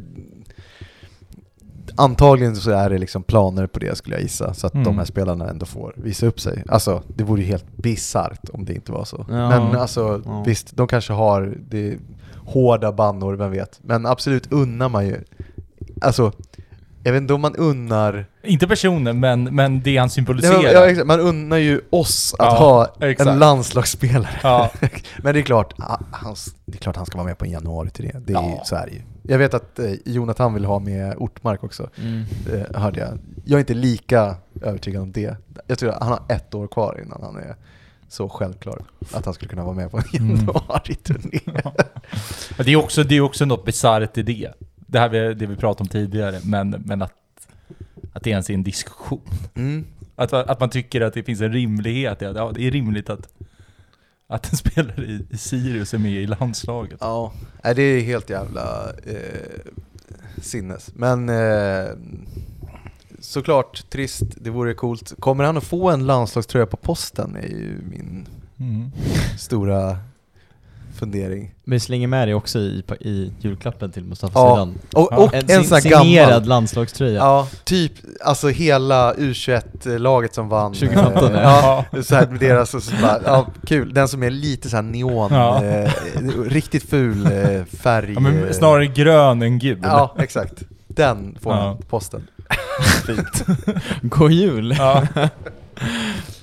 [1.96, 4.84] antagligen så är det liksom planer på det skulle jag gissa, så att Mm.
[4.84, 6.62] de här spelarna ändå får visa upp sig.
[6.68, 9.26] Alltså det vore ju helt bisarrt om det inte var så.
[9.28, 9.48] Ja.
[9.48, 10.42] Men alltså Ja.
[10.46, 11.98] visst, de kanske har det,
[12.46, 13.78] hårda bannor, vem vet.
[13.82, 15.16] Men absolut unnar man ju,
[16.00, 16.32] alltså
[17.04, 20.88] jag vet inte om man unnar Inte personen, men, men det han symboliserar.
[20.88, 21.04] ja.
[21.04, 23.30] Man unnar ju oss att Ja, ha exakt.
[23.30, 24.40] en landslagsspelare.
[24.42, 24.70] Ja.
[25.22, 25.74] Men det är klart,
[26.12, 28.18] hans, det är klart han ska vara med på en januari till det.
[28.26, 28.64] det är, ju- Ja.
[28.64, 29.00] Så är det ju.
[29.22, 32.24] Jag vet att eh, Jonathan vill ha med Ortmark också, Mm.
[32.52, 33.18] eh, hörde jag.
[33.44, 35.36] Jag är inte lika övertygad om det.
[35.66, 37.56] Jag tror att han har ett år kvar innan han är
[38.08, 38.82] så självklar
[39.12, 40.36] att han skulle kunna vara med på en Mm.
[40.36, 41.40] januari-turné.
[42.56, 44.48] Men det är också, det är också något bisarrt i det.
[44.86, 47.12] Det här vi, det vi pratade om tidigare, men, men att,
[48.12, 49.28] att det ens är en diskussion.
[49.54, 49.84] Mm.
[50.16, 53.10] Att, att man tycker att det finns en rimlighet i att ja, det är rimligt
[53.10, 53.28] att,
[54.26, 56.98] att en spelare i, i Sirius är med i landslaget.
[57.00, 57.32] Ja,
[57.62, 59.72] det är helt jävla eh,
[60.42, 60.90] sinnes.
[60.94, 61.88] Men eh,
[63.20, 65.12] såklart trist, det vore coolt.
[65.18, 68.26] Kommer han att få en landslagströja på posten är ju min
[68.58, 68.90] Mm.
[69.38, 69.98] stora
[71.04, 71.54] fundering.
[71.64, 74.48] Men vi slänger med det också i, i julklappen till Mustafa Ja.
[74.56, 74.74] Zeidan.
[74.92, 75.16] Och, Ja.
[75.16, 76.48] och En, en, sån här signerad gammal.
[76.48, 77.14] landslagströja.
[77.18, 77.92] Ja, typ
[78.24, 80.72] alltså hela U21-laget som vann.
[80.74, 81.84] 2015, eh, ja.
[81.92, 82.02] ja.
[82.02, 83.94] Så här med deras, och så bara, ja kul.
[83.94, 85.64] Den som är lite så här neon, Ja.
[85.64, 85.90] eh,
[86.48, 88.12] riktigt ful eh, färg.
[88.14, 89.78] Ja, men eh, snarare grön än gul.
[89.82, 90.62] Ja, exakt.
[90.88, 91.60] Den får Ja.
[91.60, 92.26] han på posten.
[93.06, 93.44] Fint.
[94.02, 94.76] God jul!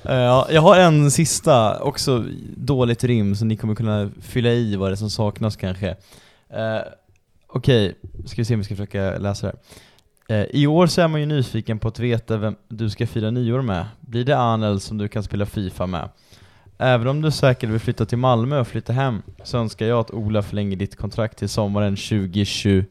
[0.03, 0.11] Ja.
[0.11, 2.25] Eh, Ja, jag har en sista, också
[2.57, 5.89] dåligt rim, så ni kommer kunna fylla i vad det är som saknas kanske.
[6.49, 6.79] Eh,
[7.47, 7.95] Okej,
[8.25, 9.53] ska vi se om vi ska försöka läsa det
[10.27, 10.41] här.
[10.41, 13.31] Eh, I år så är man ju nyfiken på att veta vem du ska fira
[13.31, 13.85] nyår med.
[13.99, 16.09] Blir det Anel som du kan spela Fifa med?
[16.77, 20.11] Även om du säkert vill flytta till Malmö och flytta hem, så önskar jag att
[20.11, 22.87] Ola förlänger ditt kontrakt till sommaren 2025.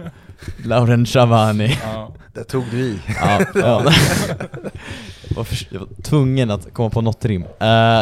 [0.64, 1.78] Lauren Chavani.
[1.82, 2.14] Ja.
[2.34, 2.98] Där tog du i.
[3.20, 3.82] Ja, ja.
[5.36, 7.42] var för, jag var tvungen att komma på något rim.
[7.42, 7.48] Eh,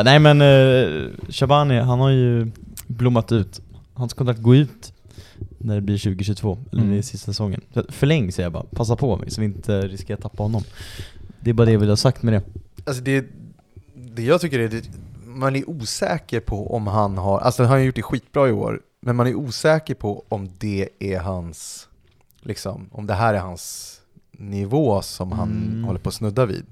[0.04, 2.50] nej men uh, Shabani, han har ju
[2.86, 3.60] blommat ut.
[3.94, 4.92] Hans kontrakt går ut
[5.58, 6.92] när det blir 2022, eller Mm.
[6.94, 7.60] det är sista säsongen.
[7.88, 10.62] Förläng säger jag bara, passa på mig så vi inte riskerar att tappa honom.
[11.40, 12.42] Det är bara det jag vill ha sagt med det.
[12.84, 13.24] Alltså det,
[13.94, 14.82] det jag tycker är det,
[15.24, 18.80] man är osäker på om han har, alltså han har gjort det skitbra i år,
[19.00, 21.88] men man är osäker på om det är hans,
[22.42, 23.98] liksom, om det här är hans
[24.32, 25.84] nivå som han Mm.
[25.84, 26.66] håller på att snudda vid.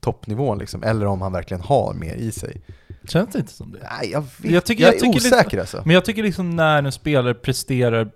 [0.00, 2.60] Toppnivån liksom, eller om han verkligen har mer i sig.
[3.08, 3.78] Känns det inte som det?
[4.00, 5.82] Nej, jag vet Jag tycker- jag, jag är osäker alltså.
[5.84, 8.10] Men jag tycker liksom när en spelare presterar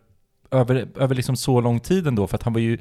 [0.50, 2.78] över, över liksom så lång tid ändå, för att han var ju...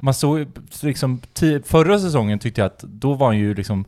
[0.00, 0.46] Man såg
[0.82, 1.20] liksom,
[1.64, 3.84] förra säsongen tyckte jag att då var han ju liksom...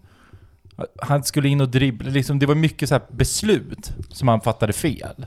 [1.02, 4.72] Han skulle in och dribbla, liksom, det var mycket så här beslut som han fattade
[4.72, 5.26] fel.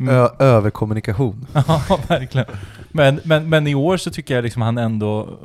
[0.00, 0.28] Mm.
[0.38, 1.46] Överkommunikation.
[1.54, 2.46] Ja, verkligen.
[2.90, 5.38] Men, men, men i år så tycker jag liksom han ändå...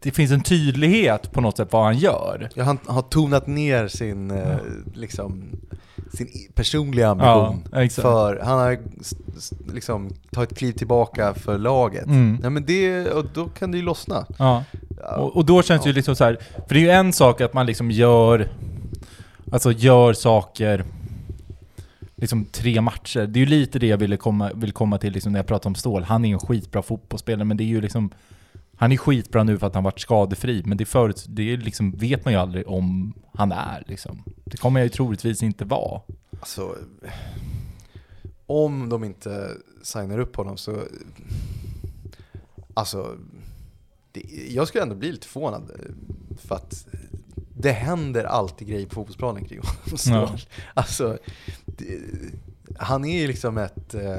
[0.00, 2.48] Det finns en tydlighet på något sätt vad han gör.
[2.54, 4.56] Ja, han har tonat ner sin, eh,
[4.94, 5.44] liksom,
[6.12, 7.64] sin personliga ambition.
[7.72, 8.02] Ja, exakt.
[8.02, 8.78] för han har
[9.74, 12.06] liksom tagit kliv tillbaka för laget.
[12.06, 12.38] Mm.
[12.40, 14.26] Nej men det, och då kan det ju lossna.
[14.38, 14.64] Ja.
[15.02, 16.38] Ja, Och, och då känns det ju liksom så här,
[16.68, 18.48] för det är ju en sak att man liksom gör,
[19.52, 20.84] alltså gör saker,
[22.24, 23.26] liksom tre matcher.
[23.26, 25.70] Det är ju lite det jag ville komma, vill komma till liksom när jag pratar
[25.70, 26.02] om Stål.
[26.02, 28.10] Han är en skitbra fotbollsspelare, men det är ju liksom,
[28.76, 31.90] han är skitbra nu för att han varit skadefri, men det, förut, det är liksom,
[31.92, 34.22] vet man ju aldrig om han är liksom.
[34.44, 36.00] Det kommer jag ju troligtvis inte vara.
[36.40, 36.76] Alltså,
[38.46, 39.50] om de inte
[39.82, 40.82] signar upp honom så...
[42.74, 43.16] Alltså,
[44.12, 45.70] det, jag skulle ändå bli lite förvånad.
[45.70, 46.86] eh, För att
[47.56, 49.98] det händer alltid grejer på fotbollsplanen kring honom.
[49.98, 50.36] Så, Ja.
[50.74, 51.18] Alltså,
[52.78, 54.12] han är ju liksom ett, eh,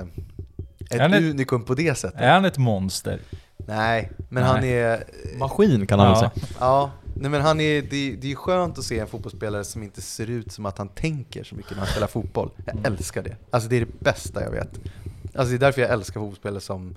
[0.89, 2.21] ett Han är- unikum på det sättet.
[2.21, 3.19] Är han ett monster?
[3.67, 4.51] Nej, men Nej.
[4.51, 5.03] han är...
[5.37, 6.31] Maskin kan han väl Ja.
[6.41, 6.47] säga.
[6.59, 10.01] Ja, nej men han är, det, det är skönt att se en fotbollsspelare som inte
[10.01, 12.49] ser ut som att han tänker så mycket när han spelar fotboll.
[12.65, 12.93] Jag Mm.
[12.93, 13.35] älskar det.
[13.49, 14.69] Alltså det är det bästa jag vet.
[15.35, 16.95] Alltså det är därför jag älskar fotbollsspelare som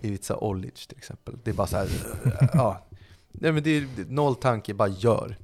[0.00, 1.34] Ivica Olic till exempel.
[1.44, 1.88] Det är bara så här,
[2.52, 2.86] ja.
[3.32, 5.36] Nej men det är det är noll tanke, bara gör.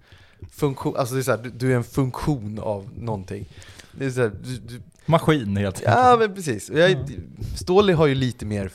[0.50, 3.48] Funktion, alltså det är så här, du, du är en funktion av någonting.
[3.98, 6.70] Det är så här, du, du, Maskin helt ja men precis.
[6.74, 6.96] Jag,
[7.56, 8.70] Ståhle har ju lite mer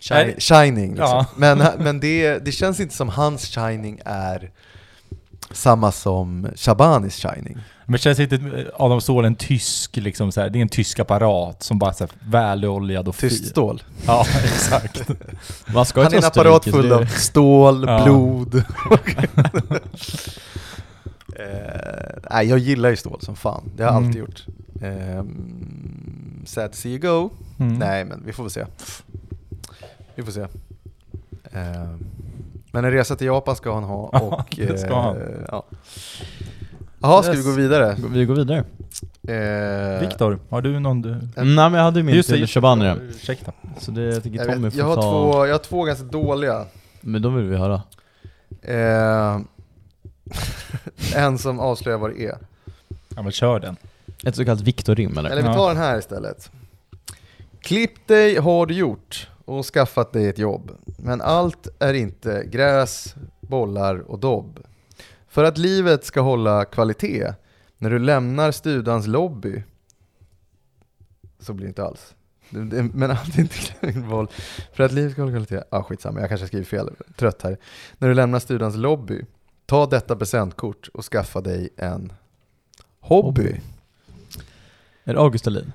[0.00, 1.06] shi- shining liksom.
[1.08, 1.26] Ja.
[1.36, 4.50] Men, men det, det känns inte som hans shining är
[5.52, 7.58] samma som Shabanis shining.
[7.86, 11.62] Men känns inte Adam Ståhl en tysk liksom så här, det är en tysk apparat
[11.62, 13.30] som bara här, väloljad och fin.
[13.30, 13.82] stål.
[14.06, 15.08] Ja, exakt.
[15.66, 18.04] Man ska Han är en apparat full av stål, Ja.
[18.04, 18.64] blod.
[21.42, 23.62] eh, nej, jag gillar ju stål som fan.
[23.76, 24.06] Det har jag Mm.
[24.08, 24.46] alltid gjort.
[24.82, 27.30] Um, sad to see you go.
[27.58, 27.74] Mm.
[27.78, 28.64] Nej, men vi får väl se.
[30.14, 30.46] Vi får se.
[31.52, 32.04] Ehm,
[32.72, 34.54] men en resa till Japan ska han ha och...
[34.56, 35.16] det ska han.
[35.16, 35.64] eh, ja.
[37.02, 37.46] Jaha, ska vi Yes.
[37.46, 37.96] gå vidare?
[38.10, 38.64] Vi går vidare.
[39.28, 41.10] Eh, Viktor, har du någon du...
[41.10, 42.94] Eh, Mm, nej men jag hade ju min Just till Shabani.
[43.10, 43.52] Ursäkta.
[43.78, 45.02] Så det jag tycker jag, Tommy vet, får jag, har ta...
[45.02, 46.64] två, jag har två ganska dåliga.
[47.00, 47.82] Men de vill vi höra.
[48.62, 49.40] Eh,
[51.14, 52.38] en som avslöjar vad det är.
[53.16, 53.76] Ja men kör den.
[54.24, 55.30] Ett så kallat Viktor-rim eller?
[55.30, 56.50] Eller vi tar den här istället.
[57.60, 60.70] Klipp dig har du gjort och skaffat dig ett jobb.
[60.98, 64.60] Men allt är inte gräs, bollar och dobb.
[65.28, 67.34] För att livet ska hålla kvalitet
[67.78, 69.62] när du lämnar studans lobby
[71.38, 72.14] så blir det inte alls.
[72.92, 74.28] Men allt är inte boll.
[74.72, 77.58] För att livet ska hålla kvalitet, ah, skitsamma jag kanske skriver fel, trött här.
[77.98, 79.24] När du lämnar studans lobby,
[79.70, 82.12] ta detta presentkort och skaffa dig en
[83.00, 83.42] hobby.
[83.42, 83.60] Hobby.
[85.04, 85.72] Är det August Dahlin?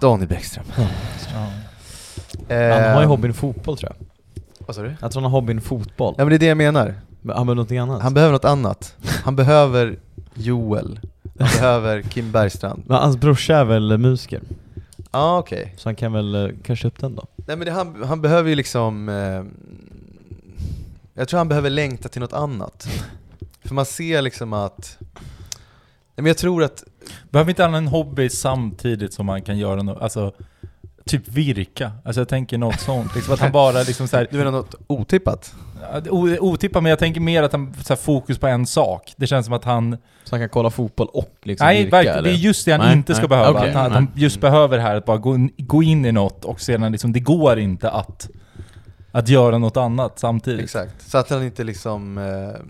[0.00, 0.64] Daniel Bäckström.
[0.76, 0.86] Ja.
[1.34, 4.06] Han har ju Eh, hobbyn fotboll tror jag.
[4.66, 4.94] Vad sa du?
[5.00, 6.14] Jag tror han har hobbyn fotboll.
[6.18, 6.94] Ja men det är det jag menar.
[7.20, 8.02] Men Han behöver någonting annat.
[8.02, 8.96] Han behöver något annat.
[9.24, 9.98] Han behöver
[10.34, 11.00] Joel.
[11.38, 12.82] Han behöver Kim Bergstrand.
[12.86, 14.40] Men hans brorsa är väl musiker?
[14.96, 15.74] Ja ah, okej.
[15.76, 17.26] Så han kan väl eh, kanske upp den då?
[17.36, 19.08] Nej men det, han, han behöver ju liksom...
[19.08, 19.44] Eh,
[21.20, 22.88] jag tror han behöver längta till något annat.
[23.64, 24.96] För man ser liksom att...
[25.00, 26.84] Nej men jag tror att...
[27.30, 30.32] Behöver inte han en hobby samtidigt som man kan göra något, alltså
[31.04, 34.38] Typ virka, alltså jag tänker något sånt, liksom att han bara liksom så här, Du
[34.38, 35.54] menar något otippat?
[36.40, 39.14] Otippat, men jag tänker mer att han så här, fokus på en sak.
[39.16, 39.96] Det känns som att han...
[40.24, 42.24] Så han kan kolla fotboll och liksom nej, virka, verkligen.
[42.24, 43.28] Det är just det han Nej, inte ska nej.
[43.28, 43.58] behöva.
[43.58, 43.94] Okej, att han, nej.
[43.94, 46.92] han just behöver det här att bara gå, in- gå in i något och sedan
[46.92, 48.28] liksom, det går inte att,
[49.12, 50.64] att göra något annat samtidigt.
[50.64, 51.10] Exakt.
[51.10, 52.18] Så att han inte liksom...
[52.18, 52.60] Eh,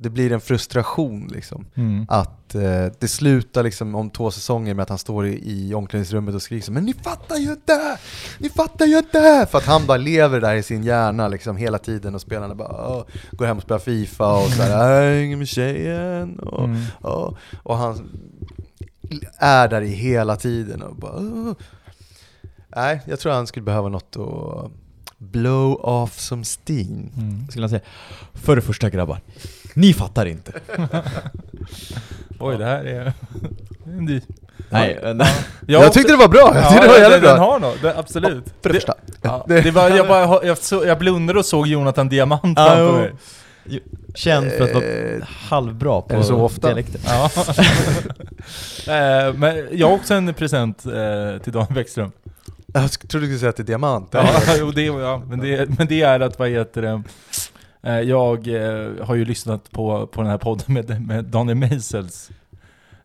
[0.00, 1.66] det blir en frustration liksom.
[1.74, 2.06] Mm.
[2.08, 6.34] Att eh, det slutar liksom om två säsonger med att han står i, i omklädningsrummet
[6.34, 7.98] och skriker så, Men ni fattar ju inte!
[8.38, 9.46] Ni fattar ju inte!
[9.50, 12.88] För att han bara lever där i sin hjärna liksom hela tiden och spelarna bara
[12.96, 13.02] "Åh",
[13.32, 16.82] går hem och spelar FIFA och såhär "Jag hänger med tjejen och, Mm.
[17.00, 18.08] och, och han
[19.38, 21.52] är där i hela tiden och bara "Åh."
[22.76, 24.70] Nej, jag tror han skulle behöva något att
[25.18, 27.10] blow off som steam.
[27.16, 27.46] Mm.
[27.50, 27.82] Skulle han säga.
[28.34, 29.20] För det första grabbar,
[29.74, 30.52] ni fattar inte.
[32.40, 33.12] Oj, det här är...
[33.84, 34.20] en ny-
[34.70, 35.22] Nej, men,
[35.66, 36.52] Jag tyckte det var bra!
[36.54, 37.50] Jag tyckte det var den, jävligt den bra!
[37.52, 38.44] har något, det, absolut.
[38.62, 38.94] För det första.
[39.22, 43.08] Ja, det var, jag, bara, jag, så, jag blundade och såg Jonathan Diamant framför
[43.64, 43.82] Ja, mig.
[44.14, 46.66] känd för att vara Eh, halvbra på är det så ofta?
[46.66, 47.00] dialekter.
[47.06, 47.30] Ja.
[48.92, 52.12] Eh, Men jag har också en present eh, till Daniel Bäckström.
[52.80, 54.08] Jag trodde du skulle säga att det är diamant.
[54.12, 57.02] Ja, jo, det, ja men, det, men det är att, vad heter det,
[57.82, 62.30] eh, jag eh, har ju lyssnat på, på den här podden med, med Daniel Meisels.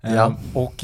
[0.01, 0.36] Eh, Ja.
[0.53, 0.84] Och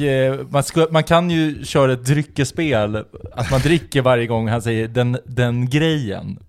[0.50, 2.96] man, ska, man kan ju köra ett dryckespel,
[3.32, 6.40] att man dricker varje gång han säger den, den grejen.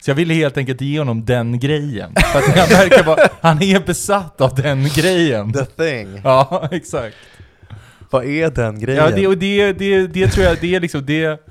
[0.00, 2.12] Så jag ville helt enkelt ge honom den grejen.
[2.32, 5.52] För att jag märker bara, han är besatt av den grejen.
[5.52, 6.20] The thing.
[6.24, 7.16] Ja, exakt.
[8.10, 9.04] Vad är den grejen?
[9.04, 11.47] Ja, det, och det, det, det tror jag, det är liksom, det,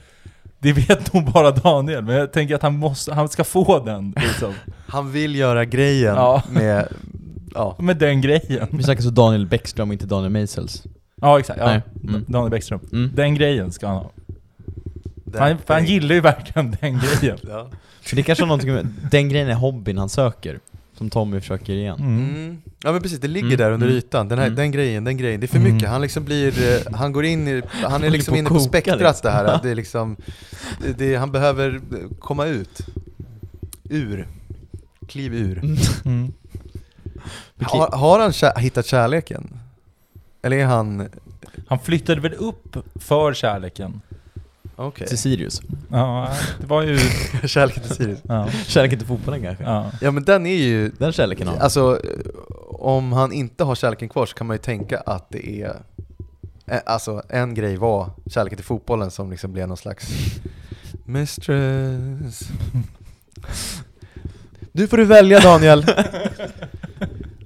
[0.60, 4.14] det vet nog bara Daniel, men jag tänker att han måste, han ska få den
[4.18, 4.54] liksom.
[4.88, 6.44] Han vill göra grejen Ja.
[6.50, 6.88] med...
[7.54, 7.76] Ja.
[7.80, 8.68] Med den grejen.
[8.72, 10.84] Vi snackar så Daniel Bäckström inte Daniel Meisels.
[11.22, 11.82] Ja exakt, ja.
[12.04, 12.26] Mm.
[12.28, 12.80] Daniel Bäckström.
[12.92, 13.12] Mm.
[13.16, 14.12] Den grejen ska han ha.
[15.38, 17.38] Han, han gillar ju verkligen den grejen.
[17.50, 17.68] Ja.
[18.14, 20.60] Det kanske har någonting med, den grejen är hobbyn han söker.
[20.98, 22.00] Som Tommy försöker igen.
[22.00, 22.20] Mm.
[22.36, 22.62] Mm.
[22.84, 24.28] Ja men precis, det ligger Mm, där under mm, ytan.
[24.28, 24.56] Den, här, mm.
[24.56, 25.40] den grejen, den grejen.
[25.40, 25.74] Det är för Mm.
[25.74, 25.90] mycket.
[25.90, 26.74] Han liksom blir...
[26.88, 27.62] eh, Han går in i...
[27.84, 29.20] Han är liksom på inne på spektrat liksom.
[29.24, 29.60] det här.
[29.64, 30.16] Det är liksom...
[30.82, 31.82] Det, det, han behöver eh,
[32.20, 32.80] komma ut.
[33.90, 34.28] Ur.
[35.08, 35.62] Kliv ur.
[37.62, 39.60] Har, har han kä- hittat kärleken?
[40.42, 41.10] Eller är han...
[41.68, 44.02] Han flyttade väl upp för kärleken?
[44.80, 45.08] Okej.
[45.08, 45.62] Till Sirius.
[45.92, 47.00] Ja, det var ju...
[47.48, 48.20] kärleken till Sirius.
[48.24, 48.48] Ja.
[48.68, 49.64] Kärleken till fotbollen kanske?
[49.64, 49.92] ja.
[50.02, 50.90] Ja men den är ju...
[50.98, 51.58] Den kärleken har.
[51.58, 52.02] Alltså,
[52.68, 55.76] om han inte har kärleken kvar så kan man ju tänka att det är...
[56.66, 60.08] eh, Alltså, en grej var kärleken till fotbollen som liksom blev någon slags
[61.06, 62.40] Mistress
[64.72, 65.86] Nu får du välja Daniel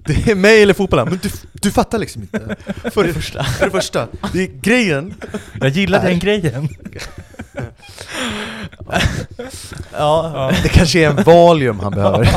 [0.05, 2.55] Det är mig eller fotbollen, men du, du fattar liksom inte
[2.91, 5.13] För det första, för det första, det är grejen
[5.59, 6.09] Jag gillar Nej.
[6.11, 6.69] den grejen.
[8.87, 10.51] Ja, Ja.
[10.63, 12.29] Det kanske är en Valium han behöver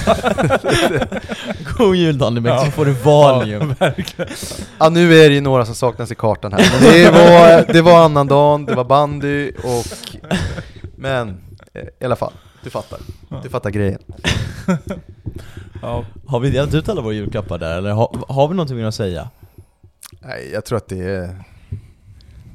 [1.78, 2.64] god jul Bäckström, Ja.
[2.64, 3.74] så får du Valium.
[3.78, 3.90] Ja.
[4.78, 7.82] Ja nu är det ju några som saknas i kartan här, men det var, det
[7.82, 9.86] var annandagen, det var bandy och...
[10.96, 11.28] Men,
[11.74, 12.98] eh, i alla fall, du fattar.
[13.42, 13.98] Du fattar grejen.
[15.85, 16.05] Ja.
[16.26, 19.28] Har vi delat ut alla våra julklappar där eller har, har vi någonting att säga?
[20.20, 21.45] Nej, jag tror att det är...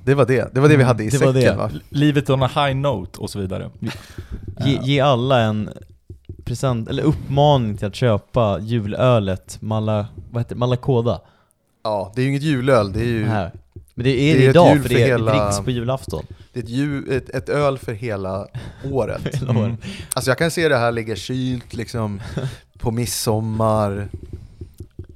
[0.06, 1.56] Det var det, det var det vi hade i Det säcken det.
[1.56, 1.70] va?
[1.90, 3.70] Livet on a high note och så vidare.
[4.66, 5.70] Ge, ge alla en
[6.46, 10.60] present, eller uppmaning till att köpa julölet Mala, vad heter det?
[10.60, 11.22] Malakoda.
[11.84, 13.52] Ja, det är ju inget julöl, det är ju Här.
[13.94, 16.26] Men det är Det är ett idag jul för det hela- dricks på julafton.
[16.54, 18.48] det är ett, ju, ett, ett öl för hela
[18.92, 19.22] året.
[19.36, 19.64] Hela Mm.
[19.64, 19.80] året.
[20.14, 22.22] Alltså jag kan se det här ligga kylt liksom
[22.80, 24.08] på midsommar.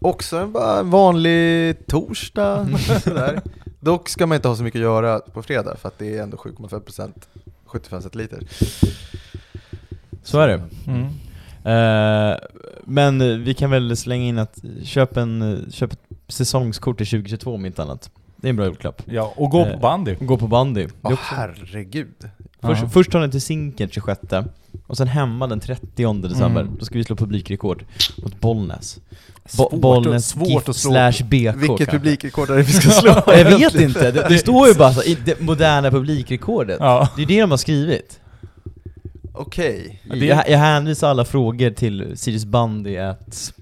[0.01, 2.68] Också en bara en vanlig torsdag.
[3.03, 3.41] Sådär.
[3.80, 6.24] Dock ska man inte ha så mycket att göra på fredag för att det är
[6.24, 7.11] ändå 7,5%
[7.66, 8.39] 75 centiliter.
[10.24, 10.61] Så är det.
[10.88, 11.03] Mm.
[11.66, 12.38] Eh,
[12.84, 17.66] men vi kan väl slänga in att köp, en, köp ett säsongskort till 2022 om
[17.66, 18.11] inte annat.
[18.36, 19.01] Det är en bra julklapp.
[19.05, 20.16] Ja, och gå på Eh, bandy.
[20.20, 20.88] Gå på bandy.
[21.01, 22.30] Också- herregud.
[22.61, 22.89] Först, Ja.
[22.89, 24.20] först tar den till Zinken 26
[24.88, 26.61] och sen hemma den 30 december.
[26.61, 26.75] Mm.
[26.79, 27.86] Då ska vi slå publikrekord
[28.23, 28.99] mot Bollnäs.
[29.45, 30.91] Svårt Bo- att- Bollnäs svårt GIF att slå.
[30.91, 31.86] slash BK Vilket kanske.
[31.86, 33.23] publikrekord är det vi ska slå?
[33.27, 36.77] Jag vet inte, det, det står ju bara så, i det moderna publikrekordet.
[36.80, 37.10] Ja.
[37.15, 38.19] Det är det de har skrivit.
[39.34, 43.53] Okej, det- Jag, jag hänvisar alla frågor till Sirius Bandy att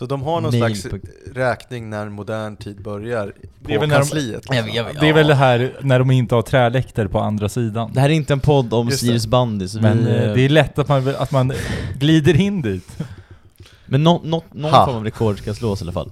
[0.00, 1.02] så de har någon Mail slags
[1.34, 3.32] räkning när modern tid börjar på
[3.68, 4.42] Det är väl när de- kansliet?
[4.48, 7.48] Jag jag vet- Det är väl det här när de inte har träläkter på andra
[7.48, 7.90] sidan.
[7.94, 8.90] Det här är inte en podd om.
[8.90, 11.52] Sirius Bandy, Men vi, eh, det är lätt att man, att man
[11.98, 12.98] glider in dit.
[13.86, 14.86] men nå, nå, någon Ha.
[14.86, 16.10] form av rekord ska slås i alla fall.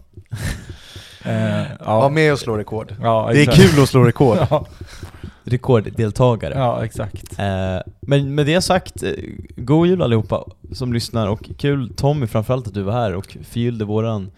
[1.25, 2.09] Eh, Var ja.
[2.09, 2.95] med och slå rekord.
[3.03, 4.39] ja, Det är kul att slå rekord.
[4.51, 4.67] Ja,
[5.49, 6.55] Rekorddeltagare.
[6.55, 7.39] ja, exakt.
[7.39, 9.13] Eh, men med det sagt, eh,
[9.57, 13.85] god jul allihopa som lyssnar och kul Tommy framförallt att du var här och förgyllde
[13.85, 14.31] våran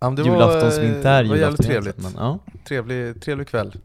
[0.00, 1.98] Ja, det julafton som inte är det var jävligt julafton trevligt.
[1.98, 2.38] Men, ja.
[2.68, 3.76] Trevlig, trevlig kväll.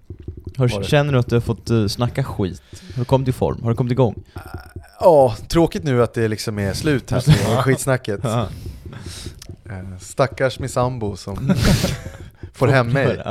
[0.57, 2.61] Har, känner du att du har fått uh, snacka skit?
[2.95, 3.63] Har du kommit i form?
[3.63, 4.23] Har du kommit igång?
[4.99, 8.19] Ja, tråkigt nu att det liksom är slut här på skitsnacket.
[8.31, 8.47] Ja.
[9.65, 11.53] Eh, stackars min sambo som
[12.53, 13.21] får hem mig.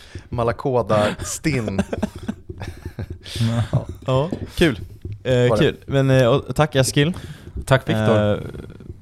[0.12, 0.20] Ja.
[0.28, 1.80] Malakoda-stinn.
[4.06, 4.30] ja.
[4.56, 4.80] Kul.
[5.24, 5.76] Eh, kul.
[5.86, 7.12] Men eh, och, tack Eskil.
[7.64, 8.32] Tack Viktor.
[8.32, 8.38] Eh,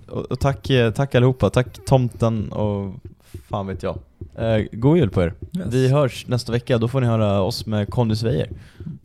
[0.09, 1.51] och, och tack, eh, tack allihopa.
[1.51, 2.95] Tack tomten och
[3.51, 3.99] fan vet jag.
[4.39, 5.35] Eh, god jul på er.
[5.57, 5.67] Yes.
[5.71, 8.49] Vi hörs nästa vecka, då får ni höra oss med Conny Svejer.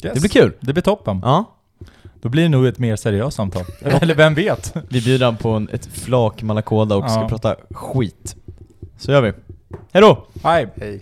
[0.03, 0.13] Yes.
[0.13, 0.53] Det blir kul.
[0.59, 1.19] Det blir toppen.
[1.23, 1.55] Ja.
[2.21, 3.63] Då blir det nog ett mer seriöst samtal.
[3.81, 4.73] Eller vem vet?
[4.89, 7.29] Vi bjuder han på en, ett flak Malakoda och ska Ja.
[7.29, 8.35] prata skit.
[8.97, 9.33] Så gör vi.
[9.91, 10.25] Hejdå!
[10.43, 10.67] Hej!
[10.77, 11.01] Hej.